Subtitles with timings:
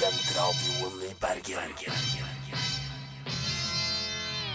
[0.00, 1.72] Studentradioen i Bergen.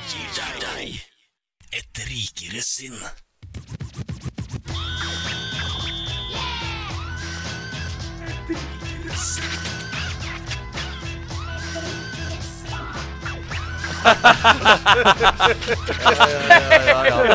[0.10, 0.32] Gir
[0.64, 0.96] deg
[1.70, 2.98] et rikere sinn.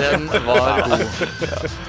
[0.01, 1.05] Den var god.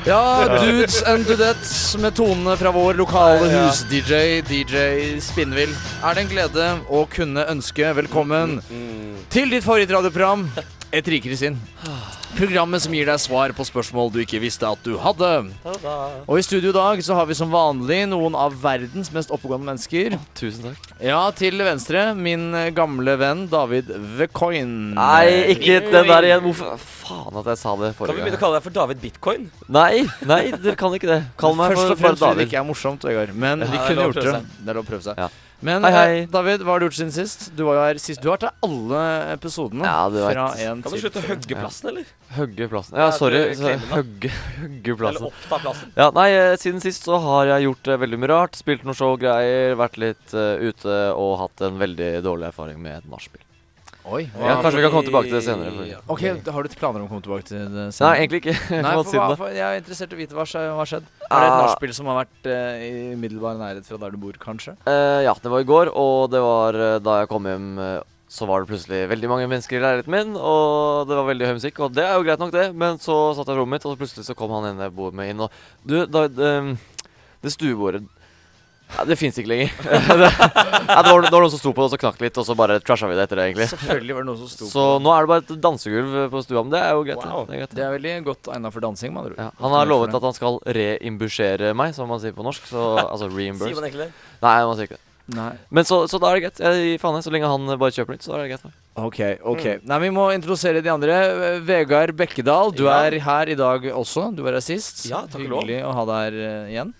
[0.05, 4.75] Ja, Dudes and Dudettes med tonene fra vår lokale hus-DJ, DJ
[5.21, 5.73] Spinnvill.
[6.03, 8.59] Er det en glede å kunne ønske velkommen
[9.31, 10.47] til ditt favorittradioprogram,
[10.91, 11.55] Et rikere sinn.
[12.35, 15.29] Programmet som gir deg svar på spørsmål du ikke visste at du hadde.
[16.25, 19.69] Og i studio i dag så har vi som vanlig noen av verdens mest oppegående
[19.69, 20.17] mennesker.
[20.35, 20.89] Tusen takk.
[21.03, 24.73] Ja, til venstre min gamle venn David The Coin.
[24.97, 26.43] Nei, ikke den der igjen.
[26.47, 28.11] Hvorfor faen at jeg sa det forrige gang?
[28.11, 29.47] Kan vi begynne å kalle deg for David Bitcoin?
[29.71, 31.21] Nei, nei, dere kan ikke det.
[31.39, 33.31] Kall meg Først for og fremst fordi det ikke er morsomt, Vegard.
[33.47, 34.35] Men vi kunne gjort det.
[34.59, 35.23] Det er lov å prøve seg.
[35.23, 35.31] Ja.
[35.61, 36.13] Men Hei, hei.
[36.23, 37.43] eh, David, hva har du gjort siden sist?
[37.53, 38.21] Du var jo her sist.
[38.23, 39.01] Du har vært her alle
[39.35, 39.85] episodene.
[39.85, 40.31] Ja, du vet.
[40.33, 42.07] fra en Kan du slutte å hogge plassen, eller?
[42.33, 42.97] Hogge plassen.
[42.97, 43.43] Ja, sorry.
[43.91, 44.31] hugge
[44.99, 45.21] plassen.
[45.21, 45.93] Eller oppta plassen?
[45.99, 48.57] Ja, nei, eh, siden sist så har jeg gjort det veldig mye rart.
[48.57, 53.11] Spilt noen showgreier, vært litt uh, ute og hatt en veldig dårlig erfaring med et
[53.13, 53.45] nachspiel.
[54.01, 54.23] Oi.
[54.33, 55.71] Ja, kanskje vi kan komme tilbake til det senere.
[55.75, 56.13] For...
[56.15, 56.23] Ok,
[56.55, 58.07] Har du planer om å komme tilbake til det senere?
[58.07, 58.55] Nei, egentlig ikke.
[58.81, 61.11] Nei, for, hva, for jeg er interessert i å vite hva som har skjedd.
[61.27, 61.59] Er det et Ah.
[61.67, 64.73] nachspiel som har vært uh, i middelbar nærhet fra der du bor, kanskje?
[64.87, 67.69] Uh, ja, det var i går, og det var uh, da jeg kom hjem
[68.31, 71.57] så var det plutselig veldig mange mennesker i leiligheten min, og det var veldig høy
[71.57, 73.87] musikk, og det er jo greit nok, det, men så satt jeg i rommet mitt,
[73.89, 75.51] og plutselig så kom han ene jeg bor med inn, og
[75.83, 76.51] du, da, det,
[77.43, 78.05] det stuebordet
[78.97, 79.73] ja, Det fins ikke lenger.
[79.83, 80.29] det,
[80.91, 82.47] ja, det, var, det var noen som sto på det, og så knakk litt, og
[82.47, 83.69] så bare trasha vi det etter det, egentlig.
[83.73, 86.65] Selvfølgelig var det noen som sto Så nå er det bare et dansegulv på stua,
[86.65, 87.21] men det er jo greit.
[87.25, 87.45] Wow.
[87.47, 87.77] Det er greit.
[87.77, 89.43] Det er veldig godt egna for dansing, med andre ord.
[89.45, 92.67] Ja, han har lovet at han skal reimbusjere meg, som man sier på norsk.
[92.71, 94.11] Så, altså Sier man egentlig det?
[94.41, 95.05] Nei, man sier ikke det.
[95.31, 95.51] Nei.
[95.71, 96.61] Men så, så da er det greit.
[96.63, 98.65] Jeg faen så lenge han bare kjøper nytt, så er det greit.
[98.65, 98.79] Ok.
[99.01, 99.19] Ok,
[99.53, 99.65] ok.
[99.87, 101.19] Nei, Vi må introdusere de andre.
[101.67, 102.97] Vegard Bekkedal, du Ja.
[103.05, 104.29] er her i dag også.
[104.35, 105.05] Du var her sist.
[105.09, 105.91] Ja, takk Hyggelig lov.
[105.91, 106.93] Å ha deg her eh, igjen.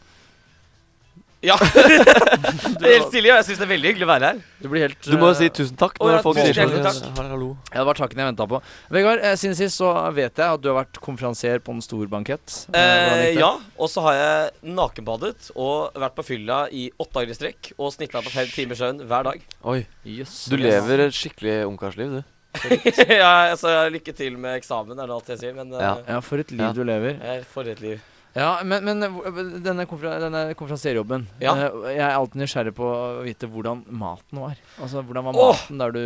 [1.42, 1.56] Ja.
[2.82, 4.42] det er helt stille, og jeg syns det er veldig hyggelig å være her.
[4.62, 6.54] Du blir helt Du må jo eh, si tusen takk Å, når ja, folk tusen
[6.54, 7.00] sier sånn.
[7.18, 7.48] ja, Hallo.
[7.72, 8.60] Det var takken jeg venta på.
[8.94, 12.06] Vegard, eh, siden sist så vet jeg at du har vært konferansier på en stor
[12.14, 12.60] bankett.
[12.78, 13.50] Eh, Eh, ja,
[13.82, 17.90] og så har jeg nakenbadet og vært på fylla i åtte dager i strekk og
[17.96, 19.42] snitta på fem timer søvn hver dag.
[19.74, 19.80] Oi.
[20.06, 20.44] Yes.
[20.52, 22.38] Du lever et skikkelig ungkarsliv, du.
[23.08, 25.82] ja, altså, lykke til med eksamen, er det alt jeg sier, men ja.
[25.82, 25.94] Ja.
[26.18, 26.74] Ja, for et liv Ja.
[26.76, 27.22] du lever.
[27.50, 28.02] For et liv.
[28.36, 31.52] Ja, Men, men eh, denne, konfer denne konferansierjobben Ja.
[31.56, 34.56] eh, Jeg er alltid nysgjerrig på å vite hvordan maten var.
[34.80, 36.02] Altså, Hvordan var maten der du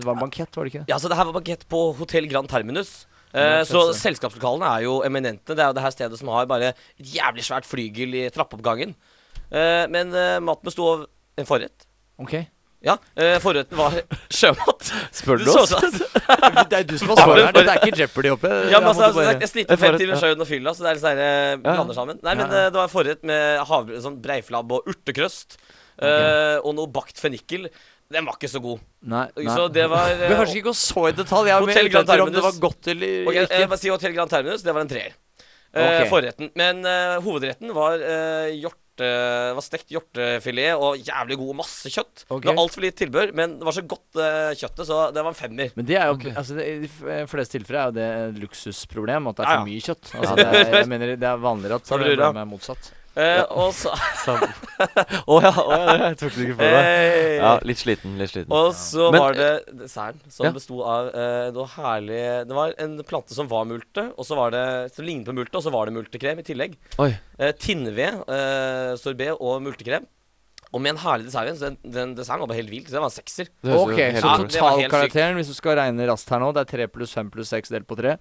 [0.00, 0.84] Det var en bankett, var det ikke?
[0.92, 3.06] Ja, så det her var bankett på Hotell Grand Terminus.
[3.32, 5.54] Eh, så selskapslokalene er jo eminente.
[5.54, 8.96] Det er jo det her stedet som har bare et jævlig svært flygel i trappeoppgangen.
[9.50, 11.04] Eh, men eh, maten besto av
[11.38, 11.86] en forrett.
[12.20, 12.42] Ok
[12.82, 13.92] Ja, eh, forretten var
[14.32, 14.90] sjømat.
[15.12, 15.74] Spør Du oss?
[16.70, 17.52] Det er du som har svaret her.
[17.58, 18.48] Dette er ikke Jeopardy oppe.
[18.72, 20.96] Ja, men Jeg altså, bare- jeg snitter fem timer sjøen og fylla, så det er
[20.96, 22.20] litt sånn eh, blander sammen.
[22.24, 22.66] Nei, men Ja, ja.
[22.66, 25.58] eh, det var forrett med havre, sånn breiflabb og urtekrøst.
[26.00, 27.68] eh, og noe bakt fennikel.
[28.10, 28.80] Den var ikke så god.
[29.06, 29.52] Nei, nei.
[29.54, 31.46] Så det var Du eh, ikke gå så i detalj.
[31.52, 32.30] Jeg Hotel Grand Terminus.
[32.30, 34.88] om det var godt eller Ok, jeg bare si Hotel Grand Terminus, det var en
[34.90, 35.12] treer.
[35.76, 36.08] Eh, Ok.
[36.10, 36.48] Forretten.
[36.58, 38.48] Men uh, hovedretten var uh,
[39.00, 42.24] hjorte var stekt hjortefilet og jævlig god masse kjøtt.
[42.28, 42.44] Okay.
[42.44, 45.32] Det var altfor lite tilbør, men det var så godt eh, kjøttet, så det var
[45.32, 45.74] en femmer.
[45.76, 46.34] Men det er jo okay.
[46.36, 49.60] altså det, I de fleste tilfeller er jo det et luksusproblem at det er for
[49.60, 49.68] ja.
[49.68, 50.12] mye kjøtt.
[50.20, 52.90] Altså, det er, jeg mener det er vanligere at det, problemet er motsatt.
[53.18, 53.90] Eh, Og så
[55.30, 56.84] Å ja, oh, ja, det tok det ikke for meg.
[56.86, 57.32] Hey.
[57.40, 58.52] Ja, litt sliten, litt sliten.
[58.54, 59.50] Og så Men, var det
[59.80, 60.52] desserten, som ja.
[60.54, 64.54] besto av eh, noe herlig Det var en plante som var multe, og så var
[64.54, 66.78] det som lignet på multe, og så var det multekrem i tillegg.
[67.02, 67.10] Oi.
[67.40, 70.06] Eh, Tinnved, eh, sorbé og multekrem.
[70.70, 71.50] Og med en herlig dessert.
[71.58, 72.84] Så den, den desserten var bare helt vill.
[72.86, 73.48] Så den var sekser.
[73.66, 77.32] Ok, så totalkarakteren, hvis du skal regne raskt her nå, det er 3 pluss 5
[77.34, 78.14] pluss 6 delt på 3.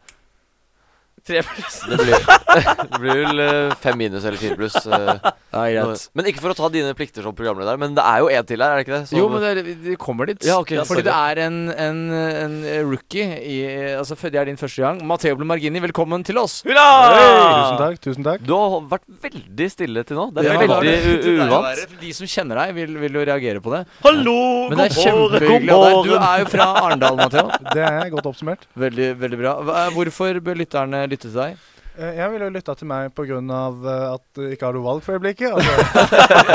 [1.25, 1.79] Tre pluss.
[1.89, 2.15] Det blir,
[2.91, 4.75] det blir vel eh, fem minus eller fire pluss.
[4.85, 5.19] eh,
[5.49, 6.03] Ja, greit.
[6.13, 8.61] Men ikke for å ta dine plikter som programleder, men det er jo en til
[8.61, 9.07] her, er det ikke det?
[9.09, 10.43] Som- Jo, men det, vi kommer dit.
[10.45, 12.55] Ja, ok, Fordi det er en, en, en
[12.91, 13.55] rookie i
[13.97, 15.01] Altså, det er din første gang.
[15.09, 16.59] Matteo Blemargini, velkommen til oss.
[16.67, 16.85] Hurra!
[17.17, 17.97] Tusen takk.
[18.05, 20.27] tusen takk Du har vært veldig stille til nå.
[20.35, 21.97] Det er Ja, veldig det er- u- uvant.
[22.05, 23.81] De som kjenner deg, vil, vil jo reagere på det.
[24.05, 24.37] Hallo!
[24.69, 25.09] Men det er morgen.
[25.09, 25.99] kjempehyggelig av deg.
[26.05, 27.49] Du er jo fra Arendal, Matteo.
[27.75, 28.69] Det er godt oppsummert.
[28.79, 29.55] Veldig, veldig bra.
[29.65, 31.57] Hva- Hvorfor bør lytterne lytte til deg?
[31.99, 33.39] Eh, Jeg ville jo lytta til meg pga.
[34.13, 35.51] at du ikke har noe valg for øyeblikket.
[35.51, 35.73] Altså,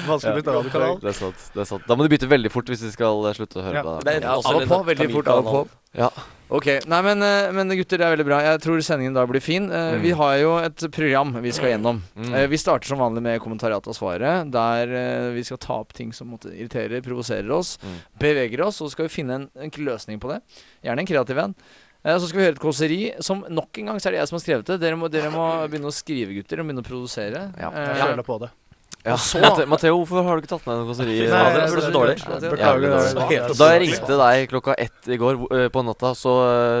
[0.10, 0.98] vanskelig å bytte radiokanal.
[1.02, 1.46] Det er sant.
[1.54, 3.64] det er sant Da må du bytte veldig fort hvis vi skal eh, slutte å
[3.66, 3.84] høre Ja.
[3.86, 4.22] på deg.
[4.24, 4.80] Ja, av og på.
[4.90, 5.62] Veldig fort av og på.
[5.98, 6.08] Ja.
[6.50, 8.38] Ok, nei men, eh, men gutter, det er veldig bra.
[8.42, 9.68] Jeg tror sendingen da blir fin.
[9.70, 10.00] Eh, Mm.
[10.02, 12.00] Vi har jo et program vi skal gjennom.
[12.16, 12.32] Mm.
[12.34, 15.92] Eh, Vi starter som vanlig med kommentariat og svaret, der eh, vi skal ta opp
[15.92, 17.98] ting som måtte irriterer, provoserer oss, Mm.
[18.18, 20.40] beveger oss, og så skal vi finne en enkel løsning på det.
[20.84, 21.54] Gjerne en kreativ en.
[22.04, 24.28] Eh, Så skal vi høre et kåseri som nok en gang så er det jeg
[24.30, 24.78] som har skrevet det.
[24.80, 27.42] Dere må, dere må begynne å skrive, gutter, og begynne å produsere.
[27.60, 27.68] Ja.
[27.70, 28.50] Eh, Jeg føler på det.
[29.04, 29.12] Ja.
[29.14, 31.18] Og så- Mate- Matteo, hvorfor har du ikke tatt med noe kåseri?
[31.28, 32.16] Nei, det ble så dårlig.
[32.52, 36.34] Beklager Da jeg ringte deg klokka ett i går eh, på natta, så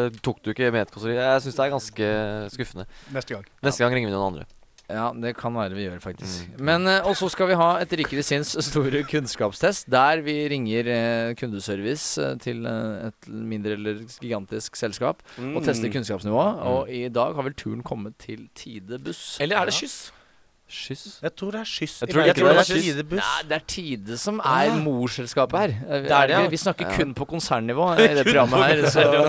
[0.06, 1.16] eh, tok du ikke med et kåseri.
[1.16, 2.08] Jeg syns det er ganske
[2.56, 2.86] skuffende.
[3.12, 3.44] Neste gang.
[3.62, 4.44] Neste gang ringer vi noen andre.
[4.90, 6.48] Ja, det kan være vi gjør, faktisk.
[6.58, 6.64] Mm.
[6.66, 10.90] Men eh, Og så skal vi ha et Rikere sinns store kunnskapstest, der vi ringer
[10.90, 15.54] eh, kundeservice eh, til et mindre eller gigantisk selskap Mm.
[15.56, 16.58] og tester kunnskapsnivået.
[16.66, 19.38] Og i dag har vel turen kommet til Tide buss.
[19.40, 20.10] Eller er det kyss?
[20.70, 21.18] Kyss.
[21.22, 21.94] Jeg tror det er skyss.
[22.04, 22.84] Jeg tror jeg tror det er det er skyss.
[22.86, 23.20] Tidebuss.
[23.20, 25.74] Nei, det er Tide som er morselskapet her.
[26.06, 26.40] Det er det, ja.
[26.46, 26.96] vi, vi snakker Ja.
[26.96, 28.82] kun på konsernnivå i det programmet her.
[28.90, 29.24] Så, Ja,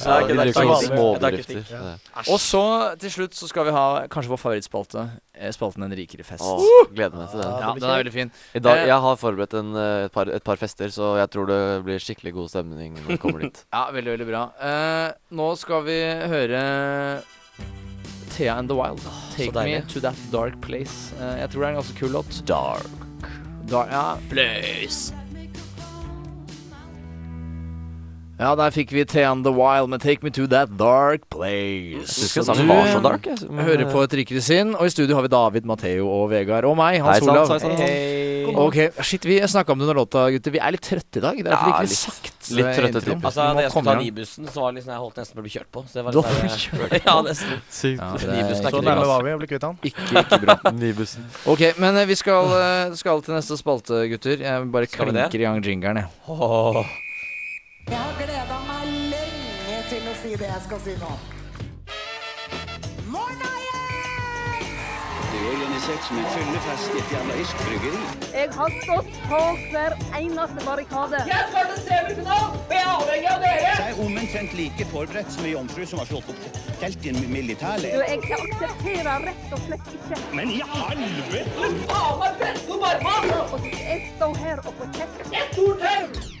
[0.00, 1.62] så de det er ikke.
[1.70, 1.82] Ja.
[1.86, 2.24] Ja.
[2.32, 2.62] Og så
[3.02, 5.06] til slutt så skal vi ha kanskje vår favorittspalte.
[5.36, 6.42] eh, Spalten En rikere fest.
[6.42, 7.50] Åh, gleder meg til det.
[7.60, 8.32] Ja, den er veldig fin.
[8.54, 11.30] I dag, Eh, jeg har forberedt en, eh, et, par, et par fester, så jeg
[11.30, 13.64] tror det blir skikkelig god stemning når vi kommer dit.
[13.72, 14.44] Ja, veldig, veldig bra.
[14.60, 16.00] Uh, nå skal vi
[16.32, 16.64] høre
[18.36, 19.00] Thea and the Wild.
[19.34, 21.14] Take me to that dark place.
[21.20, 22.42] Eh, jeg tror det er en ganske kul låt.
[22.46, 23.30] Dark.
[23.70, 24.18] dark ja.
[24.28, 25.25] Place.
[28.36, 32.04] Ja, der fikk vi Thea the Wild med Take me to that dark place.
[32.36, 33.24] Du Så dark.
[33.24, 33.48] Jeg.
[33.48, 36.66] Hører på et rikere sinn, og i studio har vi David, Matheo og Vegard.
[36.68, 37.48] Og meg, Hans Hei, Olav.
[37.48, 37.80] hei, sant.
[37.80, 38.52] Hei.
[38.60, 40.52] Ok, shit, vi snakka om det under låta, gutter.
[40.54, 41.40] Vi er litt trøtte i dag.
[41.40, 43.24] Det er Ja, litt- sagt litt trøtte typer.
[43.24, 43.94] Altså, da jeg skulle ta.
[44.04, 45.84] Nibussen, så var det liksom jeg holdt nesten på å bli kjørt på.
[45.88, 47.64] Så det var litt der, sånn, eh, Ja, nesten.
[47.72, 48.04] Sykt.
[48.04, 49.78] Ja, det er Så nærme var vi å bli kvitt han.
[49.82, 50.58] ikke, ikke bra.
[50.84, 51.24] Nybussen.
[51.48, 54.44] Ok, men eh, vi skal, eh, skal til neste spalte, gutter.
[54.44, 56.08] Jeg bare Skal klinker i gang jingeren, jeg.
[56.28, 56.84] Åh.
[57.86, 61.10] Jeg har gleda meg lenge til å si det jeg skal si nå.
[63.12, 64.72] Morna igjen!
[65.30, 68.00] Det er organisert som en fyllefest i et jævla irsk bryggeri.
[68.32, 69.40] Jeg har stått på
[69.70, 71.22] hver eneste barrikade.
[71.30, 71.38] Jeg
[73.86, 78.02] er omtrent like forberedt som ei jomfru som har slått opp telt i en militærleir.
[78.02, 81.70] jeg aksepterer rett og slett ikke Men i helvete!
[83.46, 86.35] å jeg står her og får kjeft.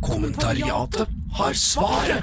[0.00, 2.22] Kommentariatet har svaret.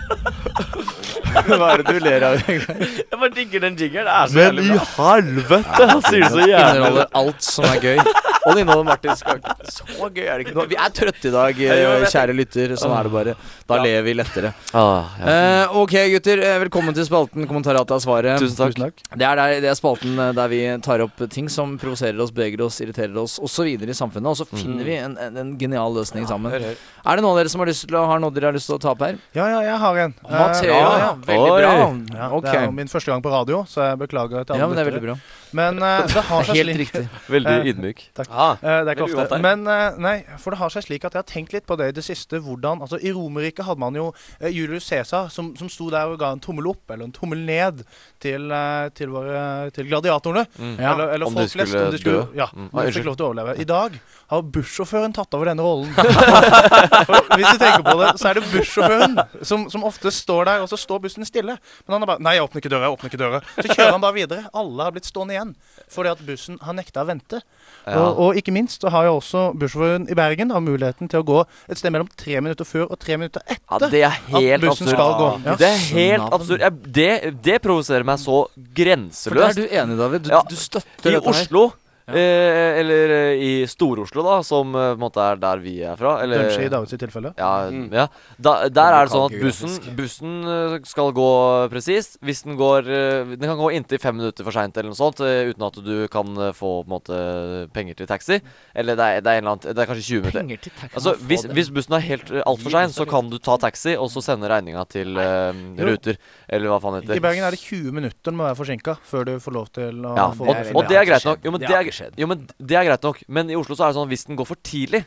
[1.47, 2.35] Hva er det du ler av?
[2.47, 4.07] Jeg bare digger den jingeren.
[4.07, 4.85] Det er så jævlig bra.
[4.97, 5.87] helvete!
[5.91, 8.01] Han sier det så Inneholder alt som er gøy.
[8.41, 9.53] Og det inneholder Martin Skake.
[9.69, 10.55] Så gøy er det ikke.
[10.57, 12.73] Nå, vi er trøtte i dag, eh, kjære lytter.
[12.81, 13.35] Sånn er det bare.
[13.69, 14.51] Da ler vi lettere.
[14.75, 15.35] Ah, ja.
[15.35, 16.41] Eh, ok, gutter.
[16.47, 18.41] eh, Velkommen til spalten Kommentariatet er svaret.
[18.41, 18.73] Tusen takk.
[18.75, 19.03] Tusen takk.
[19.21, 22.33] Det er, der, det er spalten eh, der vi tar opp ting som provoserer oss,
[22.35, 23.69] beveger oss, irriterer oss osv.
[23.77, 24.31] i samfunnet.
[24.33, 26.51] Og så finner vi en, en, en genial løsning sammen.
[26.57, 28.71] Er det noen av dere som har lyst til å, har noe dere har lyst
[28.71, 29.19] til å ta opp her?
[29.37, 30.15] Ja, ja, jeg har en.
[30.23, 31.11] Mathea, Matheo, ja, ja.
[31.27, 31.61] Veldig Oi.
[31.61, 31.71] bra.
[32.21, 32.29] Ja.
[32.45, 34.77] Det er jo min første gang på radio, så jeg beklager til alle Ja, men
[34.77, 35.17] det er veldig bra.
[35.57, 37.03] Men uh, det har seg Helt slik riktig.
[37.35, 38.03] Veldig Eh, ydmyk.
[38.29, 39.35] Ah, uh, det er ikke Veldig ofte.
[39.35, 39.43] der.
[39.43, 39.63] Men
[40.01, 42.03] nei, for det har seg slik at jeg har tenkt litt på det i det
[42.05, 42.39] siste.
[42.41, 44.09] Hvordan, altså I Romerriket hadde man jo
[44.41, 47.83] Julius Cæsar som, som sto der og ga en tommel opp eller en tommel ned
[48.23, 48.47] til,
[48.97, 49.43] til, våre,
[49.75, 50.45] til gladiatorene.
[50.57, 50.75] Mm.
[50.79, 51.75] Ja, eller eller om de folk flest.
[51.81, 52.39] Om de skulle, dø.
[52.39, 52.67] ja, Mm.
[52.73, 53.53] Ah, fikk lov til å overleve.
[53.61, 53.95] I dag
[54.31, 55.91] har bussjåføren tatt over denne rollen.
[57.07, 59.15] for hvis du tenker på det, så er det bussjåføren
[59.47, 61.55] som, som ofte står der, og så står bussen stille.
[61.87, 63.39] Men han er bare Nei, jeg åpner ikke døra, jeg åpner ikke døra.
[63.57, 64.43] Så kjører han bare videre.
[64.61, 65.40] Alle har blitt stående igjen
[65.91, 67.41] fordi at bussen har nekta å vente.
[67.87, 67.97] Ja.
[67.99, 71.25] Og, og ikke minst så har jo også bussjåføren i Bergen har muligheten til å
[71.27, 73.89] gå et sted mellom tre minutter før og tre minutter Ja, etter.
[73.93, 74.95] det er helt bussen absurd.
[74.95, 75.29] skal gå.
[75.49, 75.55] Ja.
[75.61, 76.65] Det er helt absurd.
[76.99, 77.11] Det
[77.49, 78.43] det provoserer meg så
[78.77, 79.27] grenseløst.
[79.27, 80.27] For der er du enig, David.
[80.27, 80.41] Du, Ja.
[80.47, 81.41] du støtter I dette her.
[81.45, 81.63] Oslo,
[82.07, 82.13] Ja.
[82.17, 85.95] eh, eller eh, i Stor-Oslo, da, som eh, på en måte er der vi er
[85.99, 86.15] fra.
[86.23, 87.33] Eller, Kanskje i Davids tilfelle.
[87.37, 87.89] Ja, Mm.
[87.93, 88.07] ja.
[88.41, 89.85] Da, der er det sånn at Lokalgeografisk.
[89.95, 91.27] bussen, bussen eh, skal gå
[91.71, 92.17] presist.
[92.25, 95.21] Hvis den går eh, Den kan gå inntil fem minutter for seint eller noe sånt,
[95.21, 97.19] eh, uten at du kan eh, få på en måte
[97.73, 98.39] penger til taxi.
[98.75, 100.39] Eller det er, det er, en eller annen, det er kanskje 20 minutter.
[100.41, 100.95] Penger til taxi.
[100.97, 104.09] Altså, hvis, hvis bussen er helt uh, altfor sein, så kan du ta taxi og
[104.13, 105.87] så sende regninga til eh, Jo.
[105.91, 106.17] Ruter.
[106.49, 107.23] Eller hva faen det I.
[107.23, 110.15] Bergen er det 20 minutter du må være forsinka før du får lov til å
[110.17, 111.43] Ja, få og, det og det er greit nok.
[111.45, 112.19] Jo, men Det er, ikke skjedd.
[112.19, 113.21] jo, men det er greit nok.
[113.27, 115.05] Men i Oslo så er det sånn hvis den går for tidlig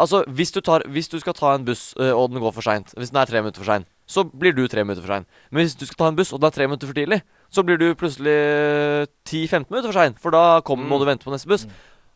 [0.00, 2.62] Altså, hvis du, tar, hvis du skal ta en buss, øh, og den går for
[2.62, 5.26] seint Hvis den er tre minutter for sein, så blir du tre minutter for sein.
[5.50, 7.18] Men hvis du skal ta en buss, og den er tre minutter for tidlig,
[7.50, 10.14] så blir du plutselig øh, 10-15 minutter for sein.
[10.22, 11.02] For da kommer, må Mm.
[11.02, 11.66] du vente på neste buss.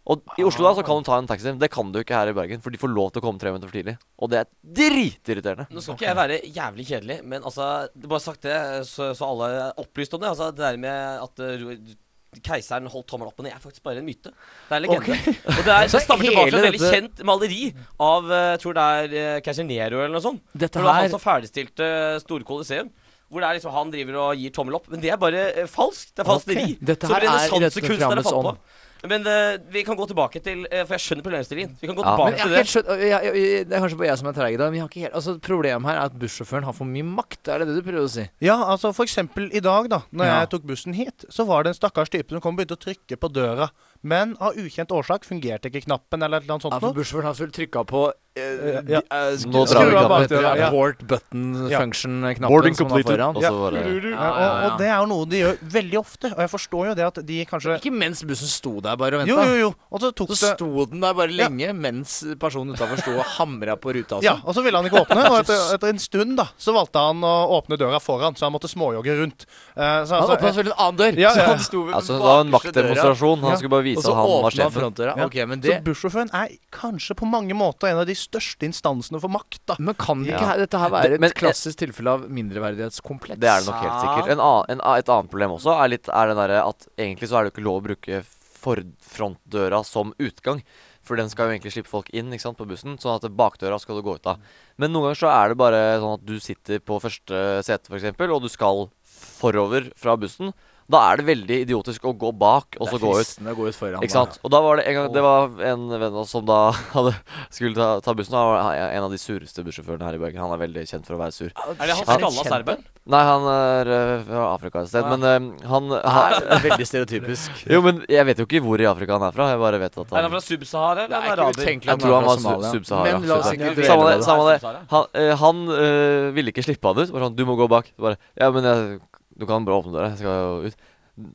[0.06, 1.50] Og i Oslo da så kan du ta en taxi.
[1.58, 3.50] Det kan du ikke her i Bergen, for de får lov til å komme tre
[3.50, 3.96] minutter for tidlig.
[4.22, 5.66] Og det er dritirriterende.
[5.74, 8.56] Nå skal ikke jeg være jævlig kjedelig, men altså Bare sagt det,
[8.86, 10.30] så, så alle er opplyst om det.
[10.30, 11.94] Altså Det der med at uh,
[12.42, 14.32] keiseren holdt tommelen opp og ned, er faktisk bare en myte.
[14.32, 15.18] Det er en legende.
[15.44, 17.62] Og det, er, Så det stammer tilbake til et veldig dette- kjent maleri
[18.02, 20.42] av uh, Jeg tror det er uh, keiser Nero eller noe sånt.
[20.52, 20.84] Dette her...
[20.84, 22.90] det var han som ferdigstilte uh, Store Coliseum.
[23.28, 24.90] Hvor det er liksom han driver og gir tommel opp.
[24.92, 26.12] Men det er bare uh, falskt.
[26.14, 26.74] Det er falskneri.
[26.80, 28.56] Dette Som her er i renessansekunstnere dette fant på.
[29.04, 31.74] Men uh, vi kan gå tilbake til uh, For jeg skjønner problemstillingen.
[31.80, 32.14] Vi kan gå Ja.
[32.14, 32.66] tilbake Men jeg til det.
[32.72, 34.80] skjønt jeg, jeg, jeg, Det er kanskje bare jeg som er treig i dag, men
[34.80, 37.48] har ikke helt Altså Problemet her er at bussjåføren har for mye makt.
[37.52, 38.24] Er det det du prøver å si?
[38.40, 40.38] Ja, altså for eksempel i dag, da Når Ja.
[40.40, 42.84] jeg tok bussen hit, så var det en stakkars type som kom og begynte å
[42.86, 43.68] trykke på døra.
[44.04, 46.80] Men av ukjent årsak fungerte ikke knappen eller et eller annet Ja, sånt.
[46.80, 46.98] for noe.
[47.00, 48.02] bussjåføren har fullt trykka på
[48.36, 48.98] eh, Ja.
[48.98, 50.58] eh, skru- Nå drar vi knappen.
[50.58, 50.70] Ja.
[50.70, 53.16] Board button function-knappen Boarding som completed.
[53.18, 53.36] foran.
[53.36, 53.50] Og Ja.
[53.50, 54.72] Ja, Ja, ja, og, ja.
[54.74, 56.26] og det er jo noe de gjør veldig ofte.
[56.34, 59.26] Og jeg forstår jo det at de kanskje Ikke mens bussen sto der bare og
[59.28, 59.48] Jo, venta.
[59.50, 59.74] jo, jo.
[59.92, 61.48] Og så tok Så det sto den der bare Ja.
[61.48, 64.20] lenge mens personen utafor sto og hamra på ruta.
[64.22, 64.46] Ja, Altså.
[64.48, 65.30] og så ville han ikke åpne.
[65.30, 68.52] Og etter, etter en stund da Så valgte han å åpne døra foran, så han
[68.52, 69.46] måtte småjogge rundt.
[69.76, 71.18] Uh, så, Han altså, åpna selvfølgelig en annen dør.
[71.18, 73.40] Ja, Så han sto ved Altså, det var en maktdemonstrasjon.
[73.40, 73.56] Han Ja.
[73.56, 74.74] skulle bare Og vise så at han var sjefen.
[74.80, 75.16] frontdøra.
[75.16, 75.26] Ja.
[75.26, 79.20] Okay, men så det bussjåføren er kanskje på mange måter en av de største instansene
[79.20, 79.60] for makt.
[79.66, 80.56] da Men kan ikke Ja.
[80.56, 83.38] dette her være Det- men- et klassisk tilfelle av mindreverdighetskompleks?
[83.40, 84.30] Det er det nok helt sikkert.
[84.32, 87.38] En annen, en, et annet problem også er, litt, er det derre at egentlig så
[87.38, 88.24] er det jo ikke lov å bruke
[88.64, 90.62] forfrontdøra som utgang.
[91.04, 93.78] For den skal jo egentlig slippe folk inn ikke sant, på bussen, sånn at bakdøra
[93.78, 94.38] skal du gå ut av.
[94.78, 98.16] Men noen ganger så er det bare sånn at du sitter på første sete, f.eks.,
[98.30, 100.54] og du skal forover fra bussen.
[100.90, 103.20] Da er det veldig idiotisk å gå bak og så gå ut.
[103.22, 104.02] fristende å gå ut foran.
[104.04, 104.36] Ikke sant?
[104.44, 106.58] Og da var det en gang Det var en venn av oss som da
[106.96, 107.14] hadde
[107.48, 108.36] skulle ta, ta bussen.
[108.36, 110.42] Han var en av de sureste bussjåførene her i Bergen.
[110.44, 111.54] Han er veldig kjent for å være sur.
[111.54, 112.84] Er det han skalla serben?
[113.04, 115.04] Nei, han er øh, fra Afrika et sted.
[115.04, 115.16] Ja.
[115.16, 117.64] Men uh, han, Er veldig stereotypisk.
[117.74, 119.48] Jo, men jeg vet jo ikke hvor i Afrika han er fra.
[119.52, 121.68] Jeg bare vet at han Er han fra Sub-Sahara eller Det er er han araber?
[121.68, 122.68] Jeg tror han han er var.
[122.72, 123.42] Sub-Sahara.
[123.88, 124.22] Samme det.
[124.28, 124.86] Samme det.
[124.92, 127.12] Han, øh, han øh, ville ikke slippe han ut.
[127.12, 127.92] Bare sånn, du må gå bak.
[128.00, 128.98] Bare, ja, men jeg,
[129.38, 130.12] du kan bare åpne døra.
[130.12, 130.84] Jeg skal jo ut.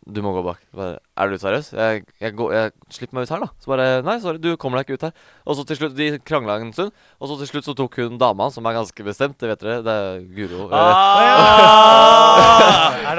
[0.08, 0.64] Du må gå bak.
[0.76, 1.74] Bare, er du seriøs?
[1.76, 3.50] Jeg, jeg, går, jeg slipper meg ut her, da.
[3.60, 5.14] Så bare Nei, sorry, du kommer deg ikke ut her.
[5.46, 8.16] Og så til slutt De krangla en stund, og så til slutt så tok hun
[8.22, 10.70] dama, som er ganske bestemt, det vet dere, det er Guro.
[10.70, 11.20] øh, Ah!
[11.20, 11.28] ja!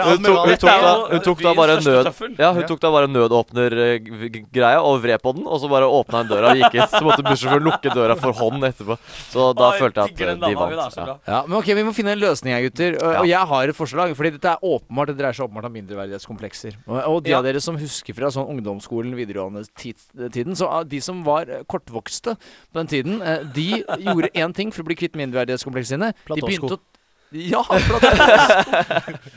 [0.10, 2.06] Hun tok, hun tok, da, hun tok da bare nød.
[2.38, 2.66] Ja, hun Ja.
[2.68, 6.58] tok da bare nødåpner-greia og vred på den, og så bare åpna hun døra og
[6.60, 6.90] gikk ut.
[6.94, 8.96] Så måtte bussjåføren lukke døra for hånd etterpå.
[9.32, 10.96] Så da følte jeg at eh, de vant.
[10.96, 11.16] Ja.
[11.26, 12.90] Ja, men ok, Vi må finne en løsning her, gutter.
[13.02, 14.14] Og, og jeg har et forslag.
[14.16, 16.72] Fordi dette er åpenbart Det dreier seg åpenbart om mindreverdighetskomplekser.
[16.86, 17.38] Og, og de Ja.
[17.38, 21.64] av dere som husker fra sånn ungdomsskolen, videregående tiden Så ah, de som var eh,
[21.70, 26.14] kortvokste på den tiden, eh, de gjorde én ting for å bli kvitt mindreverdighetskompleksene sine.
[26.30, 26.82] De begynte å
[27.30, 27.62] ja.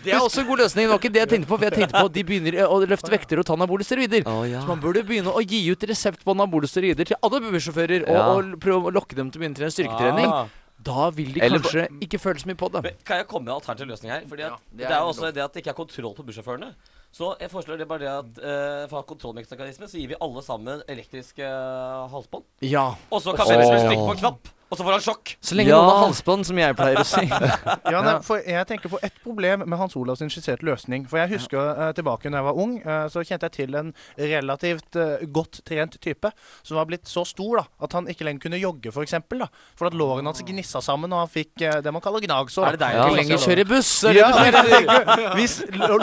[0.01, 0.87] Det er også en god løsning.
[0.87, 1.57] Det var ikke det jeg tenkte på.
[1.59, 4.25] For jeg tenkte på at de begynner eh, å løfte vekter og ta anabole steroider.
[4.25, 4.63] Å, ja.
[4.63, 8.07] Så man burde begynne å gi ut resept på anabole steroider til alle bussjåfører.
[8.07, 8.25] Og, Ja.
[8.33, 10.25] og prøve å lokke dem til å begynne en styrketrening.
[10.25, 10.49] Ah.
[10.83, 12.95] Da vil de Eller kanskje ikke føle så mye på det.
[13.07, 14.25] Kan jeg komme med en alternativ løsning her?
[14.27, 16.15] Fordi at Ja, det det, er er jo også det at det ikke er kontroll
[16.17, 16.73] på bussjåførene.
[17.13, 20.17] Så jeg foreslår det bare det at uh, for å ha kontrollmekanisme, så gir vi
[20.25, 22.47] alle sammen elektriske eh, halsbånd.
[22.65, 22.87] Ja.
[23.13, 25.33] Og så kan som helst trykke på en knapp, og så får han sjokk.
[25.43, 25.79] Så lenge Ja.
[25.79, 27.23] noen har halsbånd, som jeg pleier å si.
[27.93, 31.07] Ja, nei, for Jeg tenker på ett problem med Hans Olavs sin skisserte løsning.
[31.09, 33.93] For jeg husker uh, tilbake da jeg var ung, uh, så kjente jeg til en
[34.17, 36.31] relativt uh, godt trent type
[36.63, 38.95] som var blitt så stor da, at han ikke lenger kunne jogge, f.eks.
[38.95, 42.23] For, eksempel, da, for at lårene hans gnissa sammen, og han fikk det man kaller
[42.23, 42.67] gnagsår.
[42.67, 42.95] Er det deg?
[42.97, 43.07] Ja.
[43.07, 43.91] Ikke lenger kjører buss.
[44.15, 45.57] Ja, tenker, Hvis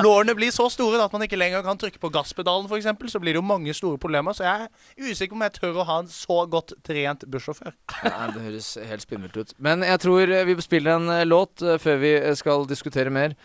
[0.05, 3.21] lårene blir så store da, at man ikke lenger kan trykke på gasspedalen, eksempel, så
[3.21, 4.37] blir det jo mange store problemer.
[4.37, 7.75] Så jeg er usikker på om jeg tør å ha en så godt trent bussjåfør.
[8.05, 9.55] Nei, det høres helt spinnvilt ut.
[9.59, 13.37] Men jeg tror eh, vi spiller en eh, låt eh, før vi skal diskutere mer.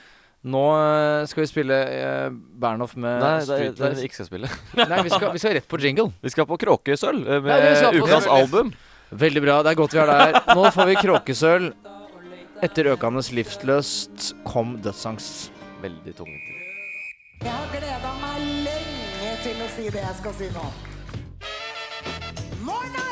[0.46, 0.62] Nå
[1.26, 2.28] skal vi spille uh,
[2.62, 4.50] Bernhoff med Nei, det er det er det vi ikke skal spille.
[4.92, 6.12] Nei, vi skal, vi skal rett på jingle.
[6.22, 8.70] Vi skal på Kråkesølv Ja, med vi skal på ukas album.
[9.10, 9.58] Veldig bra.
[9.66, 10.38] Det er godt vi er der.
[10.54, 11.74] Nå får vi kråkesølv.
[12.66, 15.50] Etter økende livsløst kom dødsangst.
[15.82, 16.54] Veldig tungvint.
[17.42, 20.70] Jeg har gleda meg lenge til å si det jeg skal si nå.
[22.66, 23.05] Morna,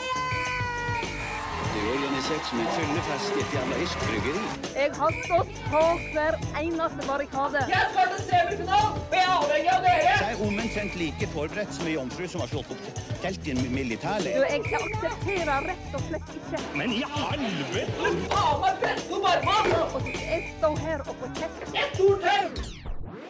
[1.92, 4.44] organisert som en fyllefest i et jævla irsk bryggeri.
[4.76, 5.82] Jeg har stått på
[6.14, 7.64] hver eneste barrikade.
[7.64, 10.14] Så jeg er avhengig av dere!
[10.14, 13.62] Jeg er omtrent like forberedt som ei jomfru som har slått opp telt i en
[13.74, 14.40] militærleir.
[14.52, 16.64] jeg aksepterer rett og slett ikke.
[16.80, 18.14] Men i helvete!
[18.34, 21.68] Og så skal jeg stå her og får kjeft.
[21.74, 22.64] Et stort svaret.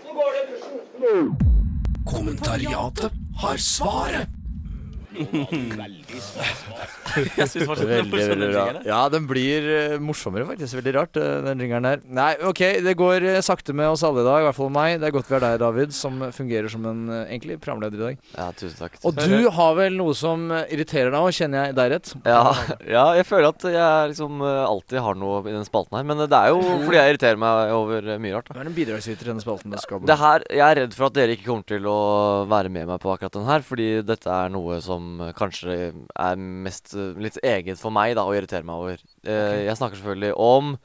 [0.03, 1.51] Så går det Jeg synes
[2.13, 4.42] Kommentariatet har er
[5.13, 6.17] Veldig,
[7.67, 8.65] morsomt, veldig veldig bra.
[8.87, 10.77] Ja, den blir eh, morsommere, faktisk.
[10.79, 12.01] Veldig rart, eh, den ringeren her.
[12.07, 14.97] Nei, OK, det går eh, sakte med oss alle i dag, i hvert fall meg.
[15.01, 18.31] Det er godt vi har deg, David, som fungerer som en egentlig programleder i dag.
[18.37, 18.97] Ja, tusen takk.
[19.05, 22.13] Og du har vel noe som irriterer deg òg, kjenner jeg deg rett?
[22.25, 22.43] Ja,
[22.87, 26.07] ja, jeg føler at jeg liksom alltid har noe i den spalten her.
[26.07, 28.51] Men det er jo fordi jeg irriterer meg over mye rart.
[28.53, 29.73] Du er en bidragsyter i denne spalten.
[29.73, 31.99] Det skal det her, Jeg er redd for at dere ikke kommer til å
[32.49, 33.63] være med meg på akkurat den her.
[33.65, 38.25] Fordi dette er noe som eh, kanskje er mest eh, litt eget for meg da
[38.27, 39.03] å irritere meg over.
[39.23, 40.75] Eh, Jeg snakker selvfølgelig om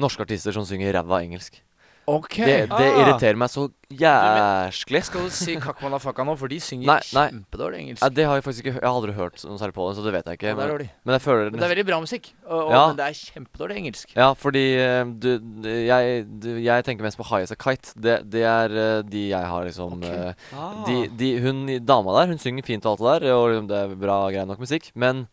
[0.00, 1.62] norske artister som synger ræva engelsk.
[2.06, 2.36] OK.
[2.38, 3.00] Det, det Ah.
[3.02, 5.00] irriterer meg så jæsklig.
[5.06, 7.24] Skal du si Kakmanafaka nå, for de synger Nei, nei.
[7.32, 8.02] kjempedårlig engelsk.
[8.04, 10.04] Ja, det har jeg faktisk ikke Jeg har aldri hørt noe særlig på det, så
[10.06, 10.48] det vet jeg ikke.
[10.50, 10.88] Ja, Men, dårlig.
[11.04, 12.32] men jeg føler Men det er veldig bra musikk.
[12.46, 12.86] Og, og, Ja.
[12.88, 14.14] Men det er kjempedårlig engelsk.
[14.16, 15.30] Ja, fordi eh, du,
[15.66, 17.92] jeg, du, jeg tenker mest på High As A Kite.
[17.98, 20.04] Det, det er eh, de jeg har liksom Ok.
[20.04, 20.84] eh, Ah.
[20.86, 23.76] de, de, Hun dama der, hun synger fint og alt det der, og liksom det
[23.82, 25.26] er bra grei nok musikk, men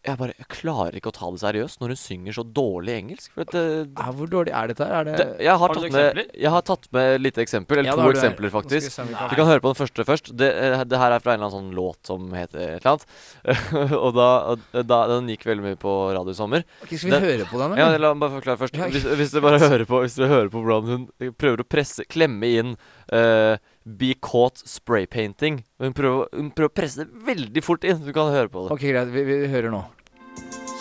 [0.00, 3.32] jeg bare jeg klarer ikke å ta det seriøst når hun synger så dårlig engelsk.
[3.34, 3.64] For at det,
[3.98, 4.94] Ja, hvor dårlig er dette her?
[4.96, 7.24] Er det, det, jeg, har Har du tatt noen med, jeg har tatt med et
[7.26, 8.96] lite eksempel, eller Ja, to eksempler faktisk.
[8.96, 10.32] Du vi kan- høre på den første først.
[10.36, 12.94] Det, eh, det her er fra en eller annen sånn låt som heter et eller
[12.94, 13.92] annet.
[14.04, 16.64] og da, da Den gikk veldig mye på radio i sommer.
[16.82, 17.76] Okay, skal vi den, høre på den?
[17.76, 17.90] Ja.
[18.00, 18.80] La meg bare forklare først.
[18.96, 20.88] Hvis, hvis du bare hører på Hvis du hører på hvordan
[21.20, 22.76] hun prøver å presse Klemme inn
[23.12, 25.64] eh, Be caught spray painting.
[25.80, 27.96] Hun prøver, hun prøver å presse det veldig fort inn.
[28.04, 28.72] Du kan høre på det.
[28.76, 29.08] Ok, greit.
[29.14, 29.80] Vi, vi hører nå.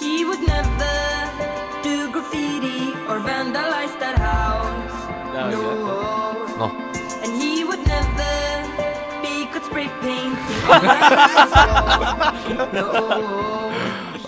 [0.01, 0.91] He would never
[1.83, 4.91] do graffiti or vandalize that house.
[5.31, 5.63] Det er jo.
[6.59, 6.59] No.
[6.59, 6.67] Nå.
[7.23, 8.67] And he would never
[9.23, 10.59] be caught spray painting.
[12.75, 12.83] no.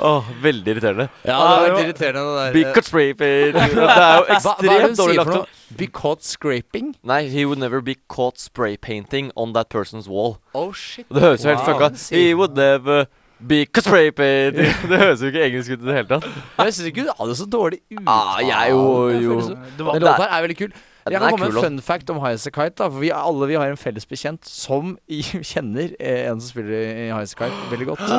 [0.01, 1.09] Åh, veldig irriterende.
[1.27, 2.51] Ja, det var veldig irriterende det der.
[2.55, 3.75] Be caught spray painting.
[3.75, 5.51] Det er jo ekstremt dårlig lagt opp.
[5.77, 6.95] Be caught scraping?
[7.03, 10.37] Nei, he would never be caught spray painting on that person's wall.
[10.53, 11.07] Oh shit.
[11.09, 11.73] Det høres jo helt Wow.
[11.89, 13.05] fucka He would never
[13.39, 14.73] be caught spray painting.
[14.91, 16.27] Det høres jo ikke engelsk ut i det hele tatt.
[16.57, 18.07] Men Jeg syns ikke du hadde så dårlig uttale.
[18.07, 19.39] Ah, jeg jo- jo.
[19.77, 20.73] Det var, Den låta her er veldig kul.
[21.09, 22.75] Jeg kan komme med en fun fact om High As A Kite.
[22.77, 26.51] da For vi alle vi har en felles bekjent som i, kjenner eh, en som
[26.53, 28.03] spiller i High As A Kite veldig godt.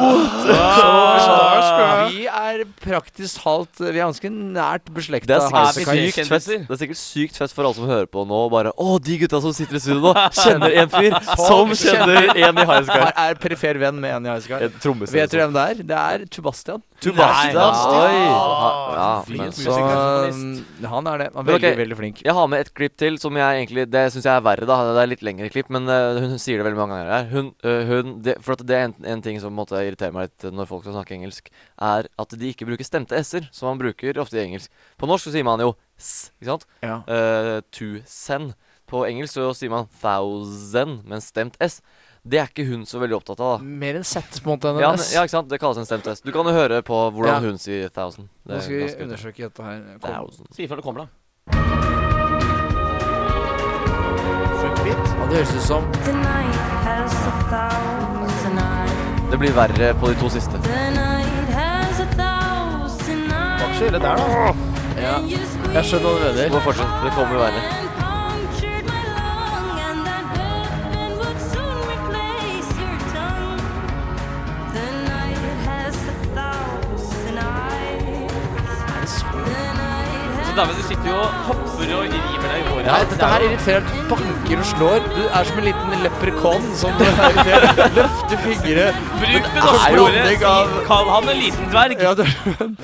[1.22, 6.26] Så vi er praktisk talt Vi er ganske nært beslekta High As A sikkert Kite.
[6.26, 8.40] sykt fett Det er sikkert sykt fett for alle som hører på nå.
[8.46, 12.32] og Bare Å, de gutta som sitter i studio nå, kjenner en fyr som kjenner
[12.32, 13.10] en i Highasakite.
[13.12, 15.12] Er, er perifer venn med en i Highasakite.
[15.12, 15.84] Vet dere hvem det er?
[15.92, 16.82] Det er Tubastian.
[17.02, 17.56] Tubastian.
[17.56, 18.18] Nei, Oi.
[18.94, 19.74] Ja, men Så
[20.92, 21.28] han er det.
[21.34, 22.22] Han er veldig, veldig flink.
[22.24, 24.76] Jeg har med et klipp til som jeg egentlig Det syns jeg er verre, da.
[24.88, 27.28] Det er litt lengre klipp, men uh, hun, sier det veldig mange ganger her.
[27.32, 30.30] Hun, uh, hun det, For at det er en, en ting som måtte irritere meg
[30.30, 33.82] litt når folk skal snakke engelsk, er at de ikke bruker stemte s-er, som man
[33.82, 34.72] bruker ofte i engelsk.
[35.00, 36.68] På norsk så sier man jo s, ikke sant?
[36.84, 37.00] Ja.
[37.08, 38.54] Uh, to send.
[38.92, 41.80] På engelsk så sier man thousand, men stemt s.
[42.22, 43.70] Det er ikke hun så veldig opptatt av, da.
[43.82, 45.08] Mer enn Z på en måte enn Ja, en S.
[45.16, 45.48] ja, ikke sant?
[45.50, 46.20] Det kalles en stemt s.
[46.22, 47.40] Du kan jo høre på hvordan Ja.
[47.42, 48.28] hun sier thousand.
[48.46, 49.80] Det Nå skal vi undersøke dette her.
[49.98, 50.06] Kom.
[50.06, 50.54] Thousand.
[50.54, 51.21] Si ifra når det kommer, da.
[55.32, 55.82] Det høres ut som.
[59.30, 60.58] Det blir verre på de to siste.
[60.60, 60.98] Thousand
[61.32, 61.54] ikke
[63.78, 63.92] så eyes.
[63.92, 64.12] der, da.
[65.00, 65.14] Ja.
[65.74, 66.50] Jeg skjønner hva du Det mener.
[66.52, 67.04] må fortsette.
[67.04, 67.62] Det kommer verre.
[80.44, 82.86] Så David, du sitter jo og hopper og river deg i håret.
[82.86, 85.06] Ja, dette her irriterer banker og slår.
[85.14, 87.80] Du er som en liten leprekon som er irritert.
[87.98, 88.86] Løfter fingre.
[89.22, 90.44] Bruk det norske ordet.
[90.88, 92.02] Kall han en liten dverg.
[92.02, 92.12] Ja,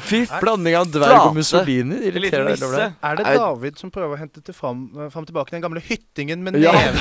[0.08, 2.62] Fy Blanding av dverg og Mussolini irriterer deg.
[2.66, 2.88] over det.
[3.10, 6.58] Er det David som prøver å hente til fram, fram tilbake den gamle hyttingen med
[6.62, 6.72] Ja.
[6.74, 6.98] neve?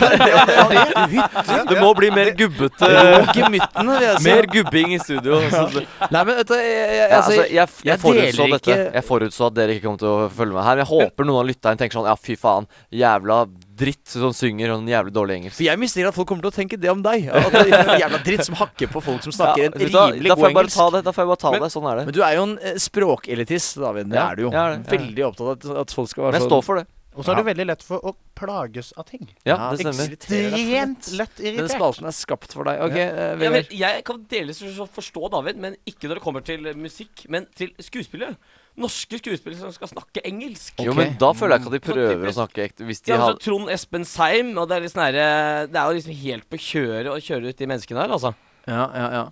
[1.68, 2.88] Det må bli mer gubbete.
[3.36, 4.28] Gemyttene, vil jeg si.
[4.28, 5.40] Mer gubbing i studio.
[5.42, 8.78] Nei, men vet du, jeg, jeg, altså, altså, jeg, jeg, jeg forutså dette.
[8.98, 10.78] Jeg forutså at dere ikke kom til å følge med her.
[10.78, 12.68] Men jeg håper noen av lytterne tenker sånn Ja, fy faen.
[12.92, 13.46] Jævla
[13.78, 15.56] dritt som synger sånn jævlig dårlig engelsk.
[15.58, 17.28] For jeg mistenker at folk kommer til å tenke det om deg.
[17.30, 20.08] At det er en jævla dritt som hakker på folk som snakker en du hva?
[20.12, 20.78] rimelig da får god engelsk.
[20.78, 21.04] ta det.
[21.06, 21.72] Da får jeg bare ta Men- det.
[21.72, 22.06] Sånn er det.
[22.06, 24.10] Men du er jo en eh, språkelitist, David.
[24.10, 24.52] Det Ja, er du jo.
[24.52, 24.88] er det.
[25.00, 26.88] Veldig opptatt av at, at folk skal Men være jeg sånn står for det.
[27.18, 29.24] Og så er du veldig lett for å plages av ting.
[29.44, 30.12] Ja, det stemmer.
[30.14, 31.58] Ekstremt lett irritert.
[31.64, 32.78] Den spalten er skapt for deg.
[32.86, 33.08] Ok, ja.
[33.08, 33.54] Ja, Vegard.
[33.56, 34.62] men jeg kan delvis
[34.94, 38.36] forstå David, men ikke når det kommer til musikk, men til skuespillere.
[38.78, 40.76] Norske skuespillere som skal snakke engelsk.
[40.86, 42.86] Jo, men da føler jeg ikke at de Så prøver å snakke ekte.
[42.86, 45.30] Hvis de Ja, har altså, Trond Espen Seim, og det er litt sånn herre
[45.72, 48.34] Det er jo liksom helt på kjøret å kjøre ut de menneskene her, altså.
[48.68, 49.26] Ja, ja, ja.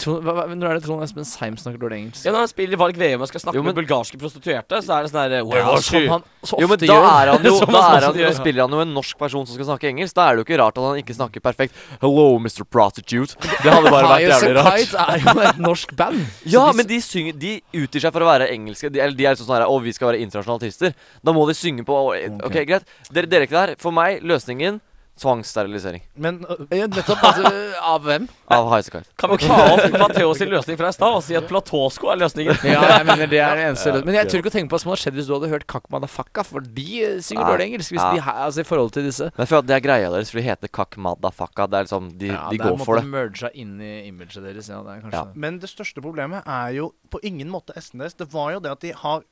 [0.00, 2.24] Trond, hva, hva, når er det Trond Espen Seim snakker dårlig engelsk?
[2.24, 4.78] Ja, Når han spiller i Varg VM og skal snakke Jo, men- med bulgarske prostituerte,
[4.80, 7.08] så er det sånn Ja, Where was som han så Jo, men ofte da gjør.
[7.12, 9.44] er han jo Som Da han er han, gjør, spiller han jo en norsk person
[9.46, 10.14] som skal snakke engelsk.
[10.16, 11.74] Da er det jo ikke rart at han ikke snakker perfekt.
[12.00, 12.64] Hello, Mr.
[12.64, 13.36] Prostitute.
[13.42, 14.78] Det hadde bare vært Highas jævlig and rart.
[14.78, 16.22] Kites er jo et norsk band.
[16.56, 17.52] Ja, de men de synger De
[17.84, 18.88] utgir seg for å være engelske.
[18.92, 20.94] De, eller de er sånn her Å, vi skal være internasjonale artister.
[21.22, 22.00] Da må de synge på
[22.48, 22.88] Ok, greit.
[23.12, 23.74] Dere, dere er ikke der.
[23.82, 24.80] For meg, løsningen
[25.20, 26.02] tvangssterilisering.
[26.16, 27.22] Men øh, Ja, nettopp.
[27.24, 27.50] Altså,
[27.92, 28.28] av hvem?
[28.52, 29.08] Av Highasakite.
[29.20, 32.20] Kan vi ta opp Matteo sin løsning fra i stad og si at platåsko er
[32.22, 32.56] løsningen?
[32.68, 34.08] Ja, jeg mener det er det eneste løsningen.
[34.10, 35.66] Men jeg tør ikke å tenke på hva som hadde skjedd hvis du hadde hørt
[35.70, 37.50] Kakk Madafakka, for de eh, synger Ja.
[37.52, 37.94] dårlig engelsk.
[37.94, 38.12] Hvis Ja.
[38.16, 39.28] de, ha- altså I forhold til disse.
[39.32, 41.66] Men jeg føler at det er greia deres, for de heter Kak Madafaka.
[41.68, 43.04] Det er liksom De, Ja, de det går for det.
[43.06, 44.68] merga inn i imaget deres.
[44.68, 45.24] Ja, det er kanskje Ja.
[45.24, 45.36] det.
[45.36, 48.80] Men det største problemet er jo på ingen måte SNS Det var jo det at
[48.80, 49.22] de har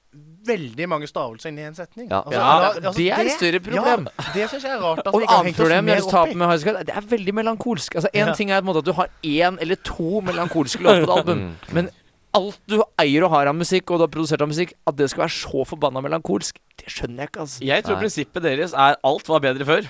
[0.46, 2.08] veldig mange stavelser inni en setning.
[2.10, 2.22] Ja.
[2.24, 4.08] Altså, Ja, da- altså, det er et større problem.
[4.08, 7.94] Ja, det syns jeg er rart at Og et annet problem det er veldig melankolsk.
[7.94, 8.34] Altså, En Ja.
[8.34, 11.38] ting er en måte at du har én eller to melankolske låter på et album,
[11.38, 11.54] Mm.
[11.74, 11.90] men
[12.34, 15.10] alt du eier og har av musikk, og du har produsert av musikk, at det
[15.10, 17.60] skal være så forbanna melankolsk, det skjønner jeg ikke, altså.
[17.64, 18.02] Jeg tror Nei.
[18.02, 19.86] prinsippet deres er alt var bedre før.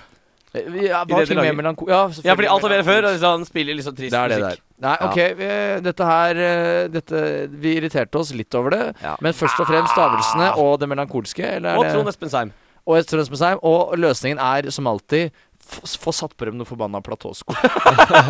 [0.54, 1.54] Ja, var ting til lager.
[1.54, 1.86] melanko...
[1.88, 4.32] Ja, Ja, fordi alt er bedre før, og liksom, han spiller liksom trist Det er
[4.32, 4.62] det der.
[4.80, 5.18] Nei, OK.
[5.38, 5.50] Vi,
[5.84, 7.20] dette her eh, dette,
[7.62, 8.82] Vi irriterte oss litt over det.
[9.04, 9.14] Ja.
[9.22, 11.44] Men først og fremst stavelsene og det melankolske.
[11.60, 12.50] Eller Og Trond Espensheim.
[12.86, 13.62] Og, Trond Espensheim.
[13.62, 15.30] Og løsningen er som alltid
[15.70, 17.54] få satt på dem noe forbanna platåsko.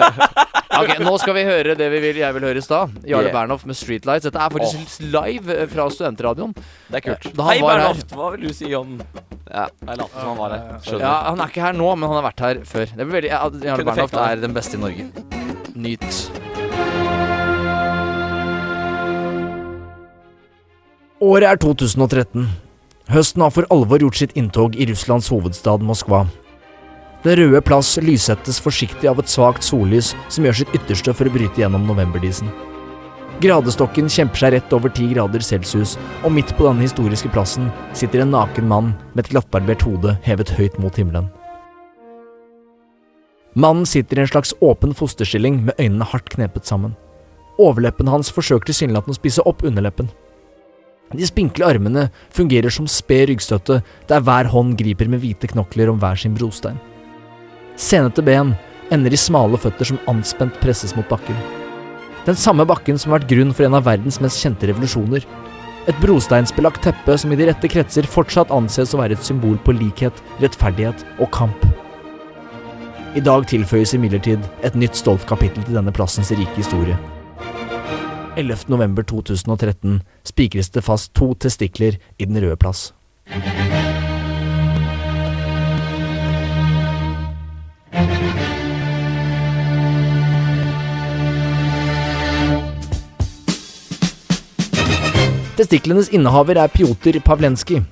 [0.81, 2.94] ok, Nå skal vi høre det vi vil, jeg vil høre i stad.
[3.05, 3.35] Jarle Yeah.
[3.37, 4.26] Bernhoft med Streetlights.
[4.29, 6.55] Dette er faktisk live eh, fra studentradioen.
[6.88, 7.29] Det er kult.
[7.46, 8.96] Hei, var Bernhoft, hva vil du si om
[9.50, 9.66] Ja.
[9.66, 10.66] Jeg som han var her.
[10.85, 11.05] Skjønner.
[11.07, 12.87] Ja, Han er ikke her nå, men han har vært her før.
[12.94, 15.11] Det blir veldig, ja, Jarle Bernhoft er den beste i Norge.
[15.74, 16.11] Nyt.
[21.20, 22.46] Året er 2013.
[23.11, 26.22] Høsten har for alvor gjort sitt inntog i Russlands hovedstad Moskva.
[27.20, 31.35] Den røde plass lyssettes forsiktig av et svakt sollys som gjør sitt ytterste for å
[31.35, 32.48] bryte gjennom novemberdisen.
[33.40, 38.24] Gradestokken kjemper seg rett over 10 grader celsius, og midt på denne historiske plassen sitter
[38.24, 41.28] en naken mann med et glattbarbert hode hevet høyt mot himmelen.
[43.52, 46.92] Mannen sitter i en slags åpen fosterstilling med øynene hardt knepet sammen.
[47.61, 50.09] Overleppen hans forsøker tilsynelatende å spise opp underleppen.
[51.12, 55.98] De spinkle armene fungerer som sped ryggstøtte, der hver hånd griper med hvite knokler om
[56.00, 56.78] hver sin brostein.
[57.81, 58.53] Senete ben
[58.93, 61.37] ender i smale føtter som anspent presses mot bakken.
[62.27, 65.25] Den samme bakken som har vært grunn for en av verdens mest kjente revolusjoner.
[65.88, 69.73] Et brosteinsbelagt teppe som i de rette kretser fortsatt anses å være et symbol på
[69.79, 71.64] likhet, rettferdighet og kamp.
[73.16, 76.99] I dag tilføyes imidlertid et nytt stolt kapittel til denne plassens rike historie.
[78.37, 78.69] 11.
[78.69, 82.90] november 2013 spikres det fast to testikler i Den røde plass.
[95.61, 97.83] Testiklenes innehaver er Pjotr Pavlenskij,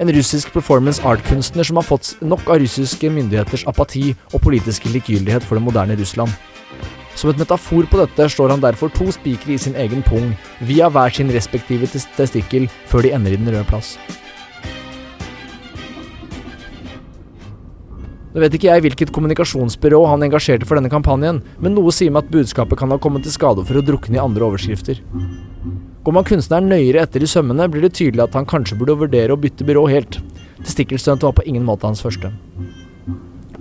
[0.00, 5.44] en russisk performance art-kunstner som har fått nok av russiske myndigheters apati og politiske likegyldighet
[5.44, 6.32] for det moderne Russland.
[7.14, 10.32] Som et metafor på dette slår han derfor to spikere i sin egen pung,
[10.64, 13.98] via hver sin respektive testikkel, før de ender i den røde plass.
[18.32, 22.24] Nå vet ikke jeg hvilket kommunikasjonsbyrå han engasjerte for denne kampanjen, men noe sier meg
[22.24, 25.02] at budskapet kan ha kommet til skade for å drukne i andre overskrifter.
[26.02, 29.36] Går man kunstneren nøyere etter i sømmene, blir det tydelig at han kanskje burde vurdere
[29.36, 30.16] å bytte byrå helt.
[30.64, 32.32] Testikkelstunt var på ingen måte hans første.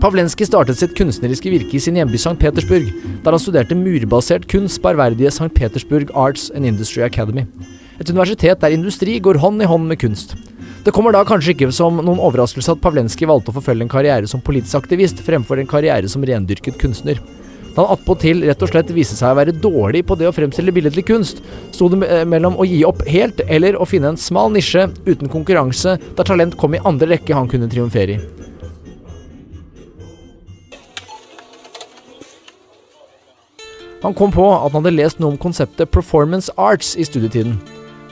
[0.01, 2.37] Pavlenskij startet sitt kunstneriske virke i sin hjemby St.
[2.41, 2.87] Petersburg,
[3.21, 5.51] der han studerte murbasert kunst på ærverdige St.
[5.53, 7.43] Petersburg Arts and Industry Academy.
[7.99, 10.33] Et universitet der industri går hånd i hånd med kunst.
[10.81, 14.29] Det kommer da kanskje ikke som noen overraskelse at Pavlenskij valgte å forfølge en karriere
[14.29, 17.19] som politisk aktivist fremfor en karriere som rendyrket kunstner.
[17.75, 20.73] Da han attpåtil rett og slett viste seg å være dårlig på det å fremstille
[20.73, 24.87] billedlig kunst, sto det mellom å gi opp helt eller å finne en smal nisje
[25.05, 28.23] uten konkurranse der talent kom i andre rekke han kunne triumfere i.
[34.01, 37.59] Han kom på at han hadde lest noe om konseptet performance arts i studietiden.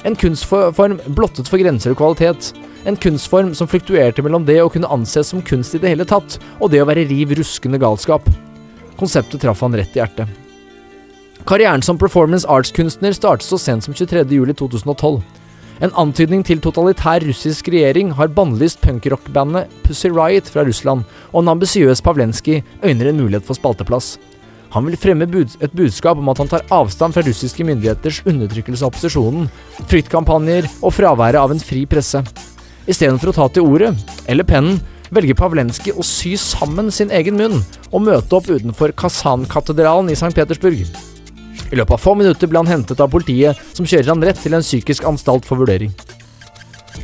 [0.08, 2.54] En kunstform blottet for grenser og kvalitet.
[2.88, 6.38] En kunstform som fluktuerte mellom det å kunne anses som kunst i det hele tatt,
[6.60, 8.30] og det å være riv ruskende galskap.
[9.00, 10.32] Konseptet traff han rett i hjertet.
[11.48, 15.20] Karrieren som performance arts-kunstner startet så sent som 23.07.2012.
[15.80, 21.54] En antydning til totalitær russisk regjering har bannlyst punkrockbandet Pussy Riot fra Russland, og en
[21.56, 24.18] ambisiøs Pavlenskij øyner en mulighet for spalteplass.
[24.74, 28.86] Han vil fremme bud et budskap om at han tar avstand fra russiske myndigheters undertrykkelse
[28.86, 29.50] av opposisjonen,
[29.90, 32.22] fryktkampanjer og fraværet av en fri presse.
[32.90, 33.94] Istedenfor å ta til ordet,
[34.30, 34.78] eller pennen,
[35.14, 40.36] velger Pavlenskij å sy sammen sin egen munn og møte opp utenfor Kazan-katedralen i St.
[40.38, 40.86] Petersburg.
[41.70, 44.58] I løpet av få minutter ble han hentet av politiet, som kjører han rett til
[44.58, 45.94] en psykisk anstalt for vurdering.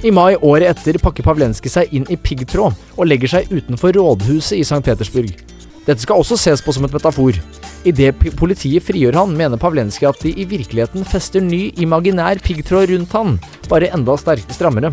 [0.05, 4.57] I mai året etter pakker Pavlenskij seg inn i piggtråd og legger seg utenfor rådhuset
[4.59, 4.81] i St.
[4.85, 5.44] Petersburg.
[5.85, 7.37] Dette skal også ses på som et metafor.
[7.85, 13.13] Idet politiet frigjør han, mener Pavlenskij at de i virkeligheten fester ny imaginær piggtråd rundt
[13.13, 13.37] han,
[13.69, 14.89] bare enda sterk strammere.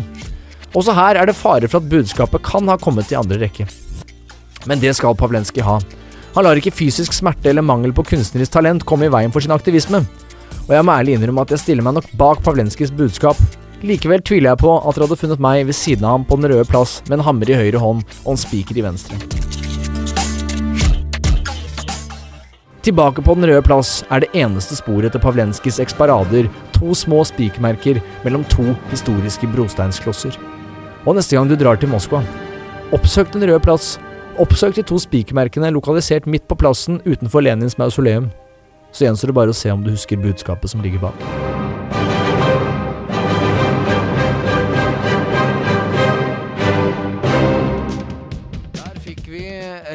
[0.77, 3.65] Også her er det fare for at budskapet kan ha kommet i andre rekke.
[4.69, 5.79] Men det skal Pavlenskij ha.
[6.33, 9.53] Han lar ikke fysisk smerte eller mangel på kunstnerisk talent komme i veien for sin
[9.53, 10.01] aktivisme.
[10.63, 13.41] Og jeg må ærlig innrømme at jeg stiller meg nok bak Pavlenskijs budskap.
[13.83, 16.53] Likevel tviler jeg på at dere hadde funnet meg ved siden av ham på Den
[16.53, 19.62] røde plass med en hammer i høyre hånd og en spiker i venstre.
[22.83, 28.01] Tilbake på Den røde plass er det eneste sporet til Pavlenskijs eksparader to små spikermerker
[28.25, 30.35] mellom to historiske brosteinsklosser.
[31.07, 32.19] Og neste gang du drar til Moskva,
[32.91, 33.95] oppsøk Den røde plass.
[34.35, 38.27] Oppsøk de to spikermerkene lokalisert midt på plassen utenfor Lenins mausoleum.
[38.91, 41.27] Så gjenstår det bare å se om du husker budskapet som ligger bak.
[48.75, 49.47] Der fikk vi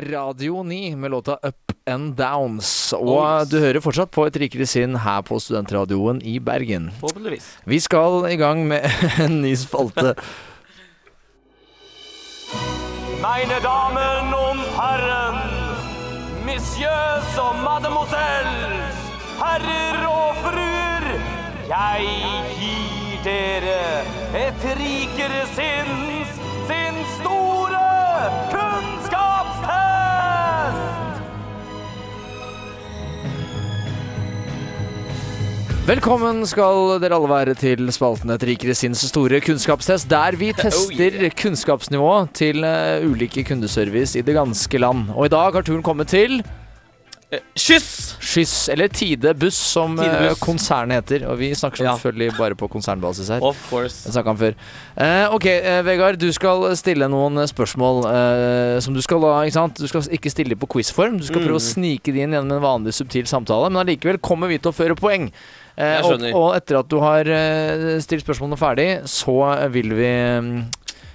[0.09, 2.93] Radio 9 med låta Up and Downs.
[2.93, 6.91] Og du hører fortsatt på Et rikere sinn her på Studentradioen i Bergen.
[7.01, 7.49] Forhåpentligvis.
[7.69, 8.85] Vi skal i gang med
[9.25, 10.15] en ny spalte.
[13.21, 15.39] Meine Damen und Herren,
[16.47, 19.01] Messieurs og Mademoiselles,
[19.41, 21.09] herrer og fruer,
[21.69, 22.07] jeg
[22.61, 23.83] gir dere
[24.47, 26.39] et rikere sinns,
[26.71, 27.83] sin store
[28.55, 28.68] kunnskapstest!
[35.89, 41.31] Velkommen skal dere alle være til spalten Et rikere sinns store kunnskapstest, der vi tester
[41.33, 45.07] kunnskapsnivået til eh, ulike kundeservice i det ganske land.
[45.17, 46.43] Og i dag har turen kommet til
[47.59, 48.17] Skyss!
[48.25, 50.39] Skyss, eller Tide Buss, som eh, Tidebuss.
[50.41, 51.27] konsernet heter.
[51.29, 51.93] Og vi snakker Ja.
[51.99, 53.43] selvfølgelig bare på konsernbasis her.
[53.45, 54.07] Of course.
[54.09, 54.55] Jeg om før.
[54.97, 56.17] Eh, ok, eh, Vegard.
[56.19, 59.75] Du skal stille noen spørsmål eh, som du skal da ikke sant?
[59.77, 61.19] Du skal ikke stille på quizform.
[61.21, 61.69] Du skal prøve å Mm.
[61.75, 64.97] snike det inn gjennom en vanlig subtil samtale, men allikevel kommer vi til å føre
[64.97, 65.31] poeng.
[65.77, 70.09] Eh, Jeg og, og etter at du har eh, stilt spørsmålene ferdig, så vil vi
[70.41, 70.65] mm,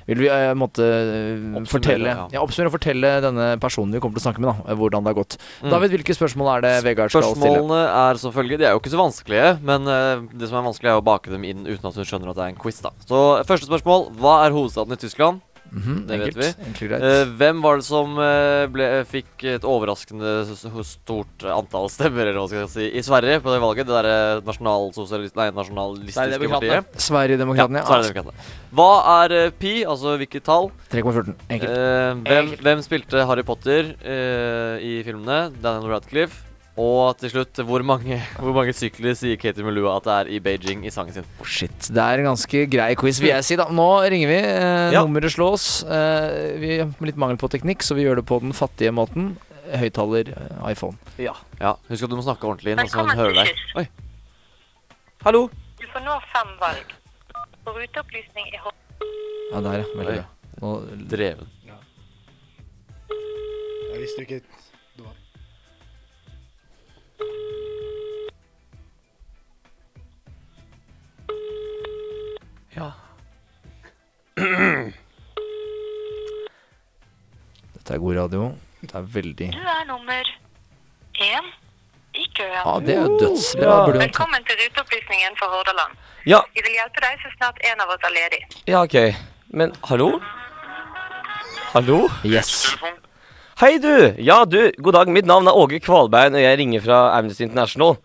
[0.10, 2.26] vil vi uh, måtte eh, Oppsummere, fortelle ja.
[2.36, 5.06] ja, Oppsummere og fortelle denne personen vi kommer til å snakke med, da, eh, hvordan
[5.06, 5.38] det har gått.
[5.62, 5.70] Mm.
[5.74, 7.40] David, hvilke spørsmål er det Vegard skal stille?
[7.40, 8.62] Spørsmålene er som følger.
[8.62, 11.34] De er jo ikke så vanskelige, men uh, det som er vanskelig, er å bake
[11.34, 12.84] dem inn uten at hun skjønner at det er en quiz.
[12.84, 14.12] da Så første spørsmål.
[14.20, 15.44] Hva er hovedstaden i Tyskland?
[15.74, 16.50] Mhm, det vet vi.
[16.68, 17.04] Enkelt greit.
[17.08, 20.34] Eh, hvem var det som eh, ble, fikk et overraskende
[20.86, 23.90] stort antall stemmer eller hva skal jeg si, i Sverige på det valget?
[23.90, 27.02] Det derre nasjonalsosialistiske Nei, nasjonalistiske partiet.
[27.08, 27.82] Sverigedemokraterna.
[27.82, 28.48] Ja, Sverigedemokratene.
[28.78, 28.92] Hva
[29.24, 29.74] er eh, pi?
[29.82, 30.70] Altså hvilket tall?
[30.94, 31.34] 3,14.
[31.50, 31.70] Enkelt.
[31.74, 35.48] Eh, hvem, hvem spilte Harry Potter eh, i filmene?
[35.64, 36.53] Daniel Radcliffe.
[36.74, 40.40] Og til slutt, hvor mange, hvor mange sykler sier Katie Melua at det er i
[40.42, 41.28] Beijing i sangen sin?
[41.38, 41.70] Oh, shit.
[41.94, 43.58] Det er en ganske grei quiz, vil jeg si.
[43.60, 44.40] da Nå ringer vi.
[44.42, 45.04] Eh, Ja.
[45.06, 45.84] Nummeret slås.
[45.86, 49.36] Eh, vi har litt mangel på teknikk, så vi gjør det på den fattige måten.
[49.70, 50.98] Høyttaler, eh, iPhone.
[51.22, 51.36] Ja,
[51.90, 53.54] Husk at du må snakke ordentlig inn, så han hører deg.
[53.78, 53.86] Oi.
[55.24, 55.46] Hallo?
[55.80, 56.98] Du får nå fem valg.
[57.64, 58.76] For ruteopplysning i hånd.
[59.54, 59.86] Ja, der, ja.
[59.94, 60.26] Veldig bra.
[60.64, 60.74] Nå,
[61.14, 61.48] Dreven.
[63.94, 65.14] Jeg visste ikke det var
[72.76, 72.92] Ja.
[77.74, 78.48] dette er god radio.
[78.84, 80.24] Det er veldig Du er nummer
[81.24, 81.46] én
[82.14, 82.64] i køen.
[82.66, 83.76] Ja, det er jo dødsbra.
[83.86, 85.94] Burde ta Velkommen til ruteopplysningen for Hordaland.
[86.30, 88.42] Ja, Vi vil hjelpe deg så snart en av oss er ledig.
[88.68, 89.16] ja, ok.
[89.54, 90.20] Men hallo?
[91.74, 92.08] Hallo?
[92.26, 92.76] Yes.
[93.60, 94.14] Hei, du!
[94.18, 94.72] Ja, du.
[94.82, 95.08] God dag.
[95.10, 97.96] Mitt navn er Åge Kvalbein, og jeg ringer fra Amnesty International.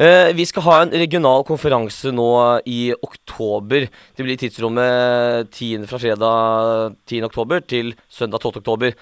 [0.00, 2.30] Eh, vi skal ha en regional konferanse nå
[2.64, 3.84] i oktober.
[4.16, 7.26] Det blir tidsrommet 10, fra fredag 10.
[7.28, 8.62] oktober til søndag 12.
[8.62, 8.94] oktober.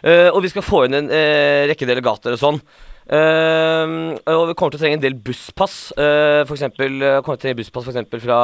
[0.00, 2.62] Eh, og vi skal få inn en eh, rekke delegater og sånn.
[3.06, 5.92] Uh, og vi kommer til å trenge en del busspass.
[5.94, 8.38] Uh, for eksempel, uh, kommer til å trenge busspass for eksempel fra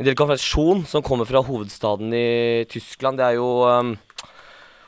[0.00, 3.20] en del konfirmasjon som kommer fra hovedstaden i Tyskland.
[3.20, 3.92] Det er jo um,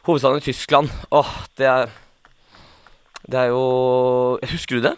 [0.08, 0.88] Hovedstaden i Tyskland.
[1.12, 1.92] Åh, det er
[3.28, 4.96] Det er jo Husker du det?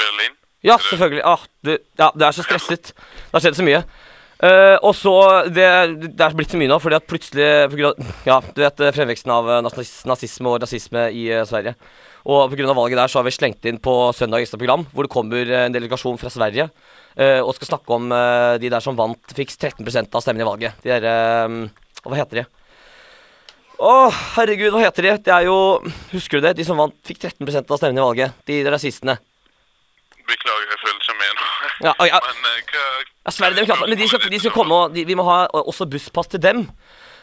[0.00, 0.38] Berlin.
[0.66, 1.24] Ja, selvfølgelig.
[1.24, 2.92] Ah, det, ja, det er så stresset.
[2.92, 3.82] Det har skjedd så mye.
[4.40, 5.12] Uh, og så
[5.52, 5.66] det,
[6.16, 8.78] det er blitt så mye nå, fordi at plutselig på grunn av, Ja, du vet
[8.80, 9.66] eh, fremveksten av eh,
[10.08, 11.74] nazisme og rasisme i uh, Sverige.
[12.24, 12.72] Og pga.
[12.72, 15.76] valget der så har vi slengt inn på søndag ekstra program, hvor det kommer en
[15.76, 18.08] delegasjon fra Sverige uh, og skal snakke om
[18.60, 20.80] de der som vant, fikk 13% av stemmene i valget.
[20.84, 21.14] De derre
[22.00, 22.48] Hva heter de?
[23.80, 23.94] Å,
[24.38, 25.16] herregud, hva heter de?
[25.24, 25.56] Det er jo
[26.14, 26.56] Husker du det?
[26.56, 28.40] De som vant, fikk 13% av stemmene i valget.
[28.48, 29.20] De rasistene.
[30.38, 31.48] Lager følelser med nå.
[31.88, 32.20] Ja, ja.
[32.44, 35.44] Men eh, hva Ja, men de skal, de skal komme og de, Vi må ha
[35.46, 36.66] eh, også busspass til dem.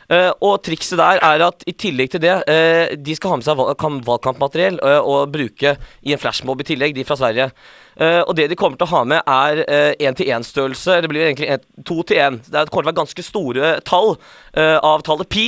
[0.07, 3.43] Uh, og trikset der er at i tillegg til det uh, De skal ha med
[3.43, 7.49] seg val valgkampmateriell uh, og bruke i en flashmob i tillegg, de fra Sverige.
[7.97, 10.99] Og det de kommer til å ha med, er én-til-én-størrelse.
[11.01, 12.35] Det blir egentlig en- to til én.
[12.45, 14.19] Det er- kommer til å være ganske store tall
[14.53, 15.47] av tallet pi.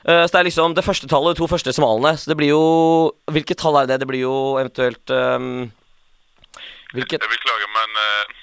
[0.00, 2.16] Så det er liksom det første tallet, de to første smalene.
[2.16, 4.00] Så det blir jo Hvilket tall er det?
[4.00, 5.68] Det blir jo eventuelt ehm,
[6.92, 8.36] Hvilket Jeg beklager, men uh,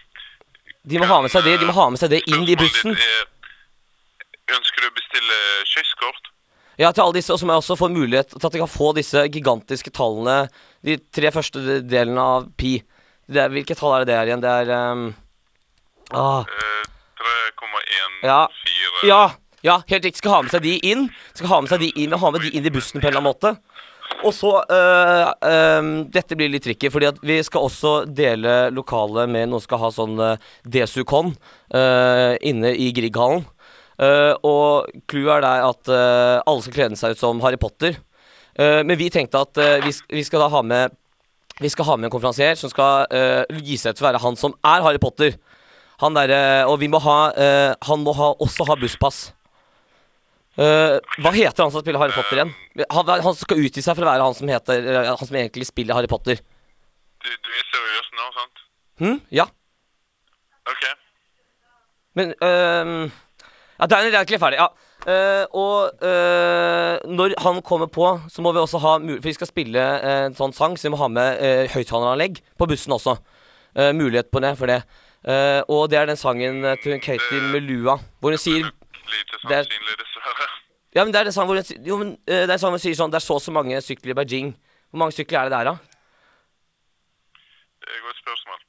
[0.89, 2.95] De må ha med seg det, de må ha med seg det inn i bussen.
[4.49, 6.31] ønsker du å bestille skyss-kort?
[6.79, 8.71] Ja, til alle disse, og så må jeg også få mulighet til at jeg kan
[8.71, 10.47] få disse gigantiske tallene,
[10.85, 12.77] de tre første delene av pi.
[13.29, 14.43] Det er, hvilke tall er det der igjen?
[14.45, 15.03] Det er um,
[16.15, 16.47] ah,
[17.19, 18.39] 3,14 ja,
[19.05, 19.23] ja,
[19.61, 20.21] ja, helt riktig.
[20.23, 21.09] Skal ha med seg de inn.
[21.35, 23.11] Skal ha med seg de inn, og ha med de inn i bussen på en
[23.11, 23.53] eller annen måte.
[24.27, 29.29] Og så øh, øhm, Dette blir litt tricky, fordi at vi skal også dele lokalet
[29.31, 31.31] med noen som skal ha sånn uh, Desukon
[31.75, 33.45] øh, inne i Grieghallen.
[33.99, 37.97] Uh, og clouet er der at uh, alle skal kle seg ut som Harry Potter.
[38.59, 40.95] Uh, men vi tenkte at øh, vi, vi skal da ha med
[41.59, 44.37] Vi skal ha med en konferansier som skal øh, gi seg til å være han
[44.39, 45.35] som er Harry Potter.
[45.99, 49.33] Han derre Og vi må ha øh, Han må ha, også ha busspass.
[50.59, 52.49] Eh, hva heter han som spiller Harry Potter igjen?
[52.91, 55.69] Han, han skal utgi seg for å være han som, heter, eh, han som egentlig
[55.69, 56.41] spiller Harry Potter.
[57.23, 58.61] Du, du er seriøs nå, sant?
[58.99, 59.17] Hm?
[59.31, 59.47] Ja.
[60.67, 60.85] Ok.
[62.19, 63.07] Men uh,
[63.79, 64.59] Ja, Daniel er egentlig ferdig.
[64.59, 64.67] Ja.
[65.07, 69.23] Uh, og uh, når han kommer på, så må vi også ha mulighet.
[69.23, 72.67] For vi skal spille en sånn sang, så vi må ha med uh, høyttaleranlegg på
[72.67, 73.19] bussen også.
[73.95, 74.79] Mulighet på det for det.
[75.69, 78.65] Og det er den sangen til Katie Melua hvor hun sier
[79.13, 80.49] Lite Det sannsynlig, dessverre.
[80.95, 82.81] Ja, men det er det samme hvor hun Jo, men eh, det er samme hvor
[82.81, 84.53] hun sier sånn Det er så og så mange sykler i Beijing.
[84.89, 85.75] Hvor mange sykler er det der, da?
[87.79, 88.63] Det er et godt spørsmål.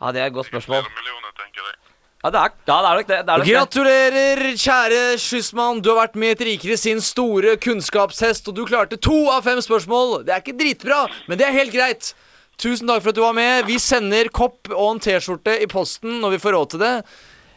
[0.00, 0.86] Ja, det er et godt spørsmål.
[0.96, 1.76] Millioner, tenker jeg.
[2.24, 3.16] Ja, det er, ja, det er nok det.
[3.16, 3.54] det, er nok det.
[3.54, 5.82] Gratulerer, kjære Skyssmann.
[5.84, 9.44] Du har vært med i Et rikere sin store kunnskapshest, og du klarte to av
[9.44, 10.22] fem spørsmål.
[10.24, 12.14] Det er ikke dritbra, men det er helt greit.
[12.56, 13.66] Tusen takk for at du var med.
[13.68, 16.94] Vi sender kopp og en T-skjorte i posten når vi får råd til det.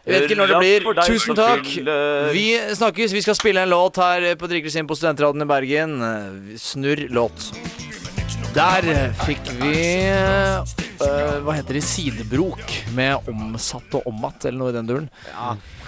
[0.08, 0.86] Jeg vet ikke når det blir.
[1.04, 1.66] Tusen takk.
[2.32, 2.46] Vi
[2.80, 3.16] snakkes.
[3.16, 5.98] Vi skal spille en låt her på Drikkelsinn på Studentradioen i Bergen.
[6.62, 7.52] Snurr låt.
[8.56, 8.86] Der
[9.26, 9.74] fikk vi
[10.10, 10.64] uh,
[11.44, 11.84] Hva heter det?
[11.86, 12.64] Sidebrok
[12.96, 15.10] med omsatt og omatt, eller noe i den duren.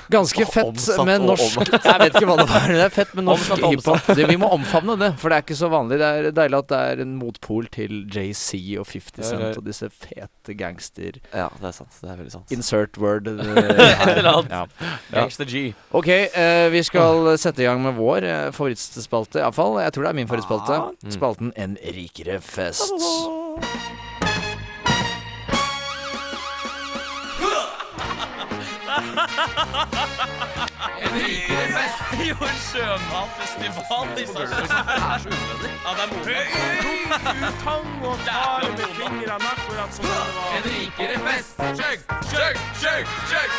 [0.10, 1.60] Ganske fett med norsk.
[1.70, 2.66] Jeg vet ikke hva det var.
[2.74, 4.10] Det er fett med norsk hiphop.
[4.18, 6.00] Vi må omfavne det, for det er ikke så vanlig.
[6.02, 9.90] Det er deilig at det er en motpol til JC og 50 Cent og disse
[9.94, 11.22] fete gangster...
[11.34, 11.94] Ja, det er sant.
[12.02, 12.56] Det er veldig sant.
[12.56, 13.30] Insert word.
[13.30, 14.54] Et eller annet.
[14.54, 14.98] Ja.
[15.14, 15.70] Gangsta G.
[15.96, 19.44] Ok, eh, vi skal sette i gang med vår eh, favorittspalte.
[19.44, 19.82] Iallfall.
[19.86, 20.84] Jeg tror det er min favorittspalte.
[21.04, 21.18] Mm.
[21.20, 24.09] Spalten En rikere fest.
[32.20, 32.28] Fest.
[32.28, 34.50] Jo, en sjømatfestival i Sarpsborg.
[34.50, 35.72] Det er så unødvendig.
[35.86, 36.40] Ja, det er moro.
[37.64, 40.50] Tang og tar med fingrene akkurat som det var.
[40.58, 41.56] En rikere fest.
[41.80, 42.00] Skjøgg,
[42.32, 43.52] skjøgg, skjøgg, skjøgg.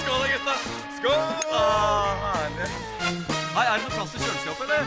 [0.00, 0.54] Skål da, gutta.
[0.98, 1.22] Skål.
[1.52, 2.68] Ah, herlig.
[3.54, 4.84] Hei, er det noe plass til kjøleskapet, eller?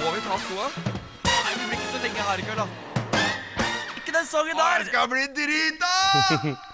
[0.00, 0.66] Må vi ta skoa?
[1.30, 2.66] Nei, vi blir ikke så lenge her i kveld, da.
[3.96, 4.78] Ikke den sangen der!
[4.78, 6.64] Jeg skal bli drita!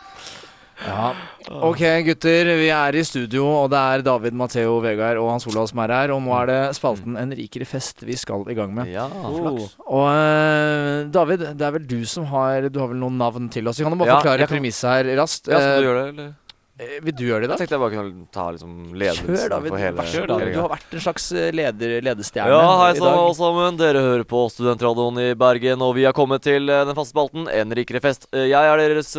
[0.87, 1.13] Ja.
[1.51, 2.51] Ok, gutter.
[2.61, 5.93] Vi er i studio, og det er David, Matheo, Vegard og Hans Olav som er
[5.95, 6.13] her.
[6.15, 8.89] Og nå er det spalten En rikere fest vi skal i gang med.
[8.93, 9.09] Ja.
[9.09, 9.75] Flaks.
[9.87, 13.69] Og eh, David, det er vel du som har Du har vel noen navn til
[13.69, 13.79] oss?
[13.81, 15.49] Vi kan jo bare Ja, forklare jeg kan- premisset her raskt.
[15.53, 16.35] Ja, skal Eh, du gjøre det, eller?
[16.81, 17.61] Eh, vil du gjøre det i dag?
[17.61, 19.71] Jeg tenkte jeg bare kunne ta liksom ledelsen Kjør, David.
[19.75, 20.39] for hele kjør da.
[20.51, 23.13] Du har vært en slags eh, leder, ledestjerne Ja, hei i dag.
[23.13, 23.79] alle sammen.
[23.81, 27.47] Dere hører på Studentradioen i Bergen, og vi har kommet til eh, den faste spalten
[27.53, 28.27] En rikere fest.
[28.33, 29.15] Jeg er deres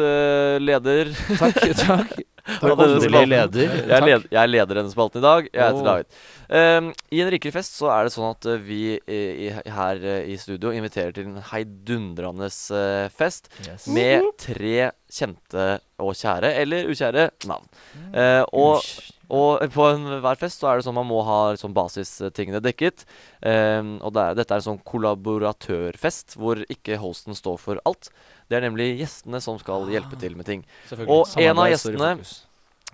[0.65, 1.13] leder.
[1.39, 2.19] Takk, takk.
[2.49, 3.62] Leder.
[3.62, 5.49] Jeg, er led, jeg leder denne spalten i dag.
[5.51, 5.88] Jeg heter oh.
[5.88, 6.19] David.
[6.51, 10.01] Um, I en rikere fest så er det sånn at eh, vi i, i, her
[10.04, 13.86] eh, i studio inviterer til en heidundrende eh, fest Yes.
[13.91, 15.65] med tre kjente
[16.01, 17.67] og kjære, eller ukjære, navn.
[18.15, 18.86] Uh, og
[19.32, 23.06] og på enhver fest så er det sånn man må ha sånn basistingene dekket.
[23.39, 28.12] Um, og det er, dette er en sånn kollaboratørfest hvor ikke hosten står for alt.
[28.51, 30.65] Det er nemlig gjestene som skal hjelpe til med ting.
[31.07, 32.13] Og en av gjestene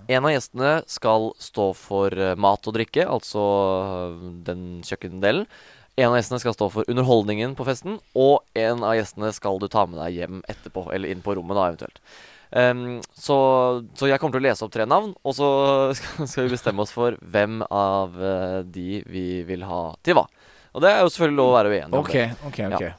[0.05, 5.47] en av gjestene skal stå for eh, mat og drikke, altså eh, den kjøkkendelen.
[5.97, 9.65] En av gjestene skal stå for underholdningen på festen, og en av gjestene skal du
[9.73, 11.97] ta med deg hjem etterpå, eller inn på rommet, da, eventuelt.
[12.47, 13.37] Um, så,
[13.97, 15.49] så jeg kommer til å lese opp tre navn, og så
[15.97, 20.27] skal, skal vi bestemme oss for hvem av eh, de vi vil ha til hva.
[20.77, 22.29] Og det er jo selvfølgelig lov å være uenig om Ok, det.
[22.45, 22.85] ok, ok.
[22.85, 22.93] Ja.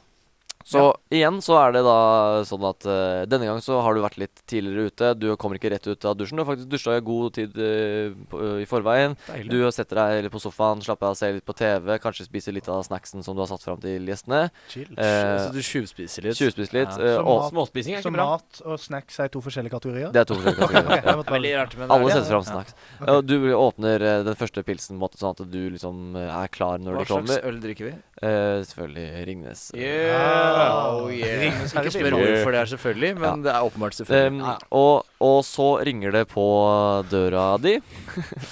[0.69, 1.95] Så igjen så er det da
[2.45, 5.07] sånn at uh, denne gang så har du vært litt tidligere ute.
[5.17, 6.37] Du kommer ikke rett ut av dusjen.
[6.37, 9.15] Du har faktisk dusja i god tid uh, på, i forveien.
[9.27, 9.49] Deilig.
[9.49, 12.69] Du setter deg litt på sofaen, slapper av, ser litt på TV, kanskje spiser litt
[12.69, 14.43] av snacksen som du har satt fram til gjestene.
[14.69, 14.91] Chill.
[14.93, 16.37] Så du tjuvspiser litt?
[16.37, 16.93] Tjuvspiser litt.
[16.93, 17.01] Ja.
[17.09, 18.27] eh, Så og mat- Småspising er ikke bra.
[18.29, 20.11] Så mat og snacks er to forskjellige kategorier?
[20.13, 20.85] Det er to forskjellige kategorier.
[20.99, 22.51] okay, jeg Veldig rart, men det er Alle setter fram Ja.
[22.53, 22.77] snacks.
[22.99, 26.15] Ja, og du åpner eh, den første pilsen på en måte, sånn at du liksom
[26.19, 27.33] eh, er klar når Hva de kommer.
[27.33, 27.95] slags øl drikker vi?
[28.19, 29.65] Eh, selvfølgelig Ringnes.
[29.79, 30.58] Yeah.
[30.59, 31.39] Oh, yeah.
[31.45, 33.35] Ringnes Ikke spør hvorfor det er selvfølgelig, men Ja.
[33.47, 34.41] det er åpenbart selvfølgelig.
[34.43, 36.45] Um, og, og så ringer det på
[37.11, 37.77] døra di.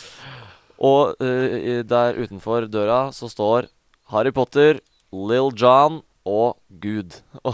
[0.91, 3.68] og uh, der utenfor døra så står
[4.14, 4.80] Harry Potter,
[5.12, 7.20] Lill John og Gud.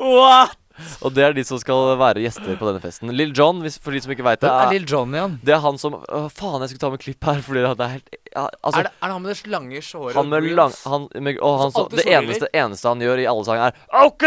[0.00, 0.58] What?
[1.04, 3.10] Og det er de som skal være gjester på denne festen.
[3.14, 5.36] Lill John, hvis, for de som ikke veit det, Er, er Lil John igjen?
[5.44, 7.92] det er han som Å, Faen, jeg skulle ta med klipp her, fordi det er
[7.98, 10.14] helt ja, altså, er, det, er det han med det lange håret?
[10.16, 13.26] Han med lang han, med, Og han, Så så, det eneste, eneste han gjør i
[13.28, 14.24] alle sanger, er OK!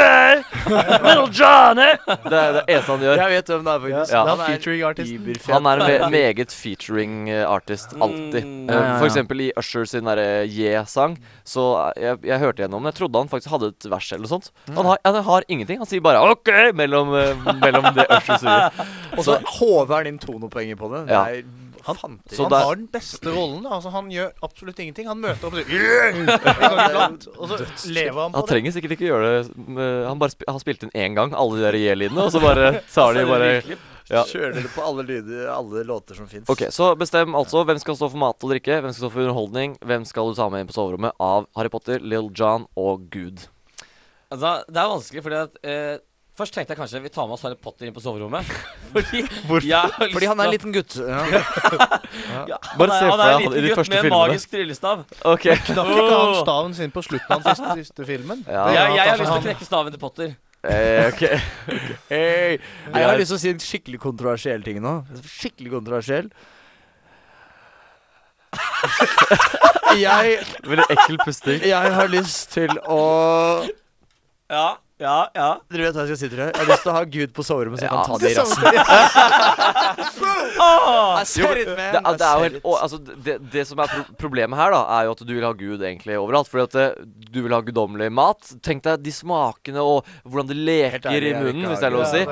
[0.70, 1.88] Little Johnny!
[2.06, 3.22] Det er det eneste han gjør.
[3.24, 4.14] Jeg vet hvem det er, faktisk.
[4.14, 4.22] Ja.
[4.30, 5.50] Han, er featuring artist.
[5.50, 8.46] Han er en me meget featuring eh, artist, alltid.
[8.46, 8.70] Mm.
[8.70, 8.96] Ja, ja, ja.
[9.00, 11.18] For eksempel i Usher sin derre Yeah-sang.
[11.48, 12.92] Så eh, jeg, jeg hørte gjennom den.
[12.94, 14.52] Jeg trodde han faktisk hadde et vers eller noe sånt.
[14.70, 15.82] Han har, han har ingenting.
[15.82, 17.14] Han sier bare OK mellom,
[17.62, 18.82] mellom det Usher sier.
[19.18, 21.06] Og så håver han din tonopoenger på det.
[21.10, 23.66] Det er Så han der- har den beste rollen.
[23.70, 25.08] Altså, han gjør absolutt ingenting.
[25.08, 26.16] Han møter opp og sier
[27.40, 27.60] og så
[27.94, 28.40] lever han på det.
[28.42, 31.60] Han trenger sikkert ikke gjøre det Han bare sp har spilt inn én gang, alle
[31.60, 33.52] de der Yeah-lydene, og så bare tar de bare
[34.06, 34.22] ja.
[34.30, 36.50] Kjører dere på alle lyder, alle låter som fins.
[36.50, 39.24] Ok, Så bestem altså hvem skal stå for mat og drikke, hvem skal stå for
[39.26, 43.08] underholdning, hvem skal du ta med inn på soverommet av Harry Potter, Lill John og
[43.10, 43.48] Gud.
[44.30, 45.98] Altså, det er vanskelig, fordi at eh,
[46.36, 48.44] Først tenkte jeg kanskje vi tar med oss Harry Potter inn på soverommet.
[48.94, 49.64] Fordi Hvorfor?
[49.70, 50.96] jeg har lyst Fordi han er en liten gutt.
[51.06, 52.42] Ja.
[52.48, 55.06] Ja, Bare han se er, han er en liten gutt med en magisk tryllestav.
[55.32, 58.44] Ok Knakk ikke han staven sin på slutten av den siste, siste filmen?
[58.48, 58.66] Ja.
[58.72, 60.36] Jeg, jeg har lyst til å knekke staven til Potter.
[60.66, 61.24] Eh, ok.
[62.12, 62.58] Hey.
[62.92, 64.96] Jeg har lyst til å si en skikkelig kontroversiell ting nå.
[65.24, 66.30] Skikkelig kontroversiell.
[70.00, 71.62] jeg, Veldig ekkel pusting.
[71.68, 73.02] jeg har lyst til å
[74.52, 75.48] Ja, ja, ja.
[75.72, 76.52] Dere vet hva jeg skal si til dere?
[76.56, 78.32] Jeg har lyst til å ha Gud på soverommet, så jeg Ja, kan ta det
[78.32, 78.64] i rassen.
[80.56, 81.20] Åh!
[81.20, 81.68] jo, said.
[81.68, 84.80] Det, det er jo helt, og, altså, det, det som er pro problemet her, da
[84.98, 86.48] er jo at du vil ha Gud egentlig overalt.
[86.52, 87.04] Fordi at
[87.36, 88.54] du vil ha guddommelig mat.
[88.66, 92.06] Tenk deg de smakene og hvordan det leker ærlig, i munnen, hvis det er lov
[92.06, 92.24] å si.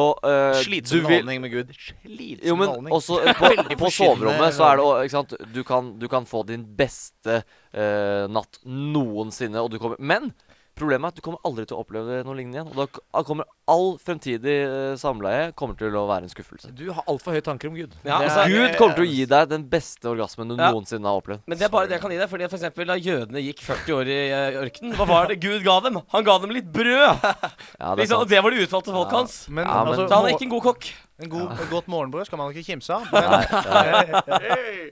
[0.00, 1.76] Og uh, Slitsom holdning med Gud.
[1.76, 2.96] Slitsom Jo, men holdning.
[2.96, 6.42] også eh, på, på soverommet så er det ikke sant Du kan, du kan få
[6.48, 10.32] din beste uh, natt noensinne, og du kommer Men
[10.76, 12.72] problemet er at du kommer aldri til å oppleve noe lignende igjen.
[12.74, 16.70] Og da kommer all fremtidig eh, samleie kommer til å være en skuffelse.
[16.78, 17.96] Du har altfor høye tanker om Gud.
[18.06, 20.70] Ja, altså, Gud kommer til å gi deg den beste orgasmen du Ja.
[20.70, 21.42] noensinne har opplevd.
[21.50, 22.30] Men det er bare det jeg kan gi deg.
[22.30, 25.64] Fordi for eksempel Da jødene gikk 40 år i eh, ørkenen, hva var det Gud
[25.66, 25.98] ga dem?
[26.14, 27.18] Han ga dem litt brød!
[27.26, 29.48] Ja, det Liksom, og det var det utvalgte folk hans.
[29.48, 30.92] Men, Ja, men- altså, Så han er ikke en god kokk.
[31.18, 31.64] en god, ja.
[31.70, 33.06] godt morgenbrød skal man ikke kimse av.
[33.08, 34.04] Nei,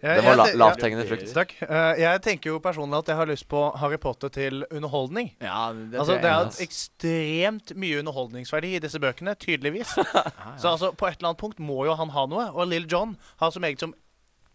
[0.01, 1.29] det var la, lavthengende frukt.
[1.37, 1.51] Takk.
[1.63, 5.31] Eh, jeg tenker jo personlig at jeg har lyst på Harry Potter til underholdning.
[5.45, 9.95] Ja, det, Altså, det er er et ekstremt mye underholdningsverdi i disse bøkene, tydeligvis.
[10.61, 12.49] Så altså, på et eller annet punkt må jo han ha noe.
[12.55, 13.95] Og Lill John har så meget som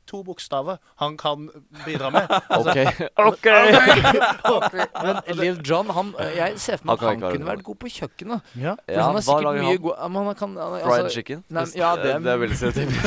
[0.09, 1.47] to bokstaver han kan
[1.85, 2.25] bidra med.
[2.49, 2.73] Altså,
[3.19, 3.45] Ok.
[5.03, 7.79] Men Lill John, han Jeg ser for meg Han at han han kunne vært god
[7.83, 8.53] på kjøkkenet.
[8.59, 8.73] ja.
[8.89, 9.81] Ja, han er hva sikkert lager mye han?
[9.83, 11.43] god han kan, han, Fried altså, chicken?
[11.49, 13.03] Nei, ja, det det er veldig stereotypisk.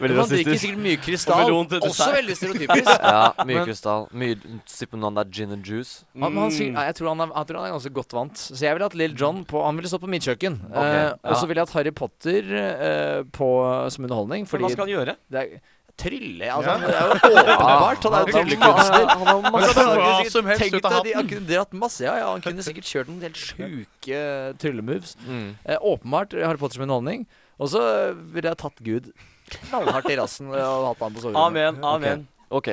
[0.00, 1.52] veldig Han drikker sikkert mye krystall.
[1.76, 2.90] Også veldig stereotypisk.
[2.90, 4.08] Ja, mye Men- krystall.
[4.12, 6.04] Mye on that gin and juice.
[6.18, 8.38] Han, han, sikkert, jeg, tror han er, jeg tror han er ganske godt vant.
[8.46, 10.58] Så jeg ville hatt Lill John på Han ville stått på mitt kjøkken.
[10.70, 11.14] Ok, ja.
[11.22, 13.48] Og så ville jeg hatt Harry Potter uh, på,
[13.92, 14.46] som underholdning.
[14.46, 15.16] Men Fordi hva skal han gjøre?
[15.32, 15.58] det er
[15.96, 16.78] Trylle altså, Ja.
[16.82, 17.14] Det er jo
[17.56, 18.02] åpenbart.
[18.04, 19.06] Han er jo tryllekunstner.
[19.08, 22.04] Han har Han masse kan Tenk som helst deg, ut av de- kunne dratt masse.
[22.04, 24.20] Ja, ja, han kunne sikkert kjørt noen helt sjuke
[24.60, 25.16] tryllemoves.
[25.26, 25.48] mm.
[25.64, 27.26] Eh, åpenbart Harry Potter som underholdning.
[27.58, 27.80] Og så
[28.12, 29.12] ville jeg tatt Gud
[29.48, 31.46] knallhardt i rassen og hatt han på soverommet.
[31.72, 31.84] Amen.
[31.84, 32.26] Amen.
[32.48, 32.68] Ok,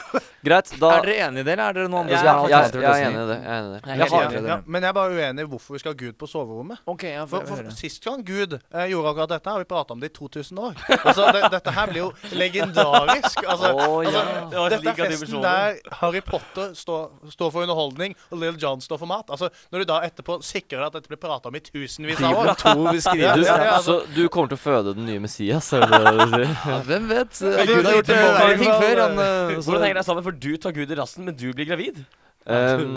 [0.46, 0.70] greit.
[0.80, 2.80] Da Er dere enig i det, eller er dere noen andre jeg, som har jeg,
[2.80, 3.36] jeg, er enig i det.
[3.36, 3.80] Jeg er enig i det.
[3.84, 4.48] Jeg er helt har, enig.
[4.48, 6.80] Ja, men jeg er bare uenig i hvorfor vi skal ha Gud på soverommet.
[6.88, 7.76] Ok, ja, For, For, for.
[7.76, 10.80] Sist gang Gud eh, gjorde akkurat dette, har vi prata om det i 2000 år.
[10.96, 12.08] Altså, det, Dette her blir jo
[12.40, 13.42] legendarisk.
[13.44, 14.46] Altså, Å, altså, ja.
[14.48, 17.04] Det var dette slik er festen forstår der Harry Potter står,
[17.36, 19.28] står for underholdning, og Lill John står for mat.
[19.34, 22.40] Altså, Når du da etterpå sikrer deg at dette blir prata om i tusenvis av
[22.40, 24.00] år to 2 beskriver du, Ja, ja, altså.
[24.00, 26.56] så du kommer til å føde den nye Messias, er det det du sier?
[26.72, 27.38] Ja, hvem vet?
[27.68, 29.04] Gud har gjort verre ting før.
[29.04, 30.24] Han, så- Hvordan henger det sammen?
[30.24, 32.04] For du tar Gud i rassen, men du blir gravid?
[32.46, 32.96] Um,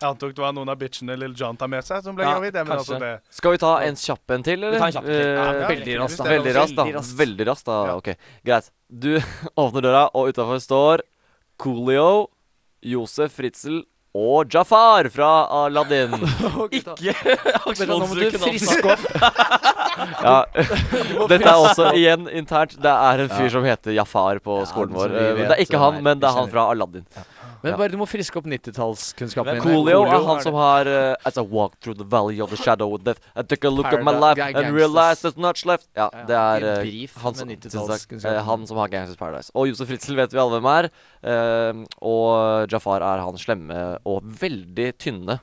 [0.00, 2.32] Jeg antok det var noen av bitchene Lill John tar med seg, som ble Ja,
[2.38, 2.54] gravid.
[2.56, 4.72] Altså det skal vi ta en kjapp en til, eller?
[4.72, 5.28] Vi tar en kjapp en til.
[5.36, 6.24] Ja, Eh, veldig raskt, da.
[6.24, 6.84] Veldig raskt, da.
[7.24, 7.64] Veldig raskt.
[7.66, 7.86] Da.
[7.86, 7.96] Ja.
[7.96, 8.70] Ok, Greit.
[8.88, 9.10] Du
[9.60, 11.00] åpner døra, og utafor står
[11.58, 12.28] Coolio,
[12.82, 13.82] Josef Fritzel
[14.16, 16.10] og Jafar fra Aladdin.
[16.72, 16.96] Ikke
[17.78, 19.04] Men nå må du friske opp.
[20.22, 20.36] Ja,
[21.32, 22.76] Dette er også igjen internt.
[22.80, 25.12] Det er en fyr som heter Jafar på skolen vår.
[25.12, 27.06] vet Det er ikke han, men det er han fra Aladdin.
[27.60, 29.60] Men bare du må friske opp 90-tallskunnskapen din.
[29.60, 32.94] Coolio er han som har uh, As I walk through the valley of the shadow
[32.96, 35.84] of death I took a look at my life and realized there's much left.
[35.96, 38.36] Ja, det er eh, han, som, 90-tallskunnskapen.
[38.36, 39.52] eh, han som har Gangsters Paradise.
[39.54, 40.88] Og Josef Fritzel vet vi alle hvem er.
[41.20, 45.36] Uh, og Jafar er han slemme og veldig tynne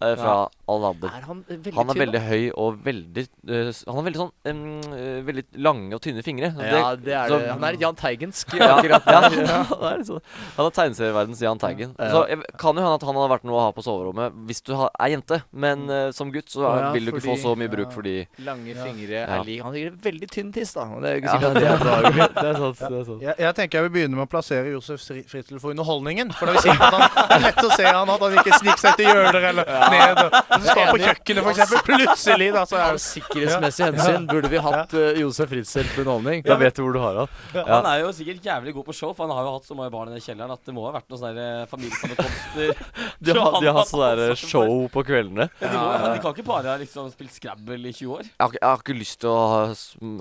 [0.00, 0.24] eh,
[0.68, 1.08] fra Aladdin.
[1.08, 4.32] Er han veldig Han er tynn, veldig høy og veldig uh, Han har veldig sånn
[4.52, 4.62] um,
[4.92, 6.50] uh, Veldig lange og tynne fingre.
[6.58, 7.48] Ja, det er så- det.
[7.54, 8.52] Han er Jahn Teigensk.
[8.58, 10.22] ja, akkurat ja, han, er sånn-
[10.58, 11.94] han er tegneserieverdens Jahn Teigen.
[11.98, 12.10] Ja.
[12.12, 14.62] Så jeg, kan jo hende at han hadde vært noe å ha på soverommet hvis
[14.68, 15.40] du har, er jente.
[15.52, 18.74] Men uh, som gutt så ja, vil du ikke få så mye bruk fordi Lange
[18.76, 19.38] fingre Ja.
[19.38, 20.84] er lik Han har sikkert veldig tynn tiss, da.
[21.00, 21.96] Det er jo ikke Ja, sikkert det er bra.
[22.02, 22.78] det er sant.
[22.82, 23.22] Det er sant.
[23.24, 25.00] Jeg, jeg tenker jeg vil begynne med å plassere Josef
[25.32, 26.32] Fritzel for underholdningen.
[26.36, 27.04] For det, er si at han,
[27.38, 30.20] er lett å se han at han ikke sniker seg til hjørner eller ned.
[30.58, 31.82] Og står på kjøkkenet, eksempel.
[31.88, 36.02] Plutselig, da, så er Av det sikkerhetsmessig hensyn burde vi hatt uh, Josef Fritzel på
[36.04, 36.44] underholdning.
[36.46, 37.32] Da vet du hvor du har han.
[37.68, 39.92] Han er jo sikkert jævlig god på show, for han har jo hatt så mange
[39.94, 42.84] barn i den kjelleren at det må ha vært noen sånne der familiesammenkomster.
[43.28, 45.48] De har, de har han sånne der show på kveldene.
[45.58, 48.28] Ja, de, må, de kan ikke bare ha liksom spilt Scrabble i 20 år.
[48.28, 49.62] Jeg har, jeg har ikke lyst til å ha,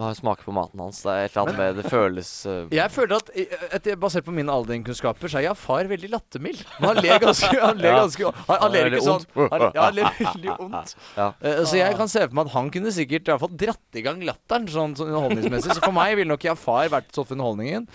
[0.01, 1.01] ha smake på maten hans.
[1.05, 4.25] Det er et eller annet med Det føles uh, Jeg føler at eh, etter, Basert
[4.27, 6.63] på mine Aldrin-kunnskaper Så er jeg far veldig lattermild.
[6.79, 8.01] Men han ler ganske Han ler, Ja.
[8.03, 10.95] ganske, han, han ler ikke sånn han, Ja, han ler veldig ondt.
[11.17, 11.29] Ja.
[11.41, 13.99] Eh, så jeg kan se for meg at han kunne sikkert i hvert fall dratt
[14.01, 15.77] i gang latteren sånn, sånn underholdningsmessig.
[15.77, 17.87] Så for meg ville nok jeg far vært sånn for underholdningen.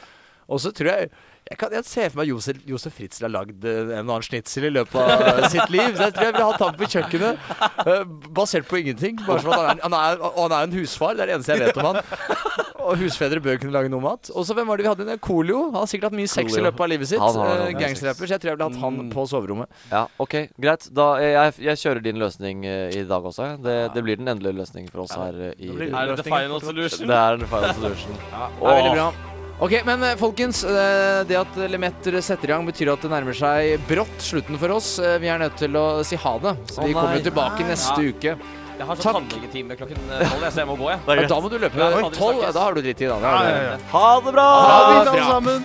[0.52, 1.12] Og så tror jeg
[1.52, 4.24] jeg, kan, jeg ser for meg Josef, Josef Fritzel har lagd eh, en og annen
[4.24, 5.90] snitsel i løpet av sitt liv.
[5.98, 7.48] Så jeg tror jeg ville hatt ham på kjøkkenet,
[7.84, 8.04] eh,
[8.38, 9.20] basert på ingenting.
[9.26, 11.38] Bare som at han er, han, er, og han er en husfar, det er det
[11.38, 12.02] eneste jeg vet om han.
[12.82, 14.26] Og husfedre bør kunne lage noe mat.
[14.34, 15.14] Og så hvem var det vi hadde inne?
[15.22, 15.68] Coolio.
[15.68, 17.22] Han har sikkert hatt mye sex i løpet av livet sitt.
[17.22, 17.76] Det.
[17.78, 18.26] Gangsterrapper.
[18.26, 19.80] Så jeg tror jeg ville hatt han på soverommet.
[19.92, 20.34] Ja, ok,
[20.66, 20.88] greit.
[20.90, 23.52] Da, jeg, jeg kjører din løsning i dag også.
[23.62, 26.26] Det, det blir den endelige løsningen for oss her i blir det Er det the
[26.26, 27.06] final solution?
[27.06, 28.18] Det er the final solution.
[28.18, 29.12] Det er veldig bra.
[29.58, 30.64] Ok, men eh, folkens.
[30.64, 34.70] Eh, det at Lemetter setter i gang, betyr at det nærmer seg brått slutten for
[34.78, 34.98] oss.
[35.02, 36.52] Eh, vi er nødt til å si ha det.
[36.72, 37.70] Så vi kommer kommer tilbake nei.
[37.74, 38.04] neste ja.
[38.10, 38.30] uke.
[38.72, 40.98] Jeg har sånn tannlegetime klokken tolv, så jeg må gå, jeg.
[41.22, 41.76] Ja, da må du løpe.
[41.78, 43.08] Ja, tolv, da har du drittid.
[43.12, 43.16] da.
[43.22, 44.48] da ja, ja, ha det bra!
[44.66, 45.24] Ha det bra.
[45.28, 45.58] Ha det bra.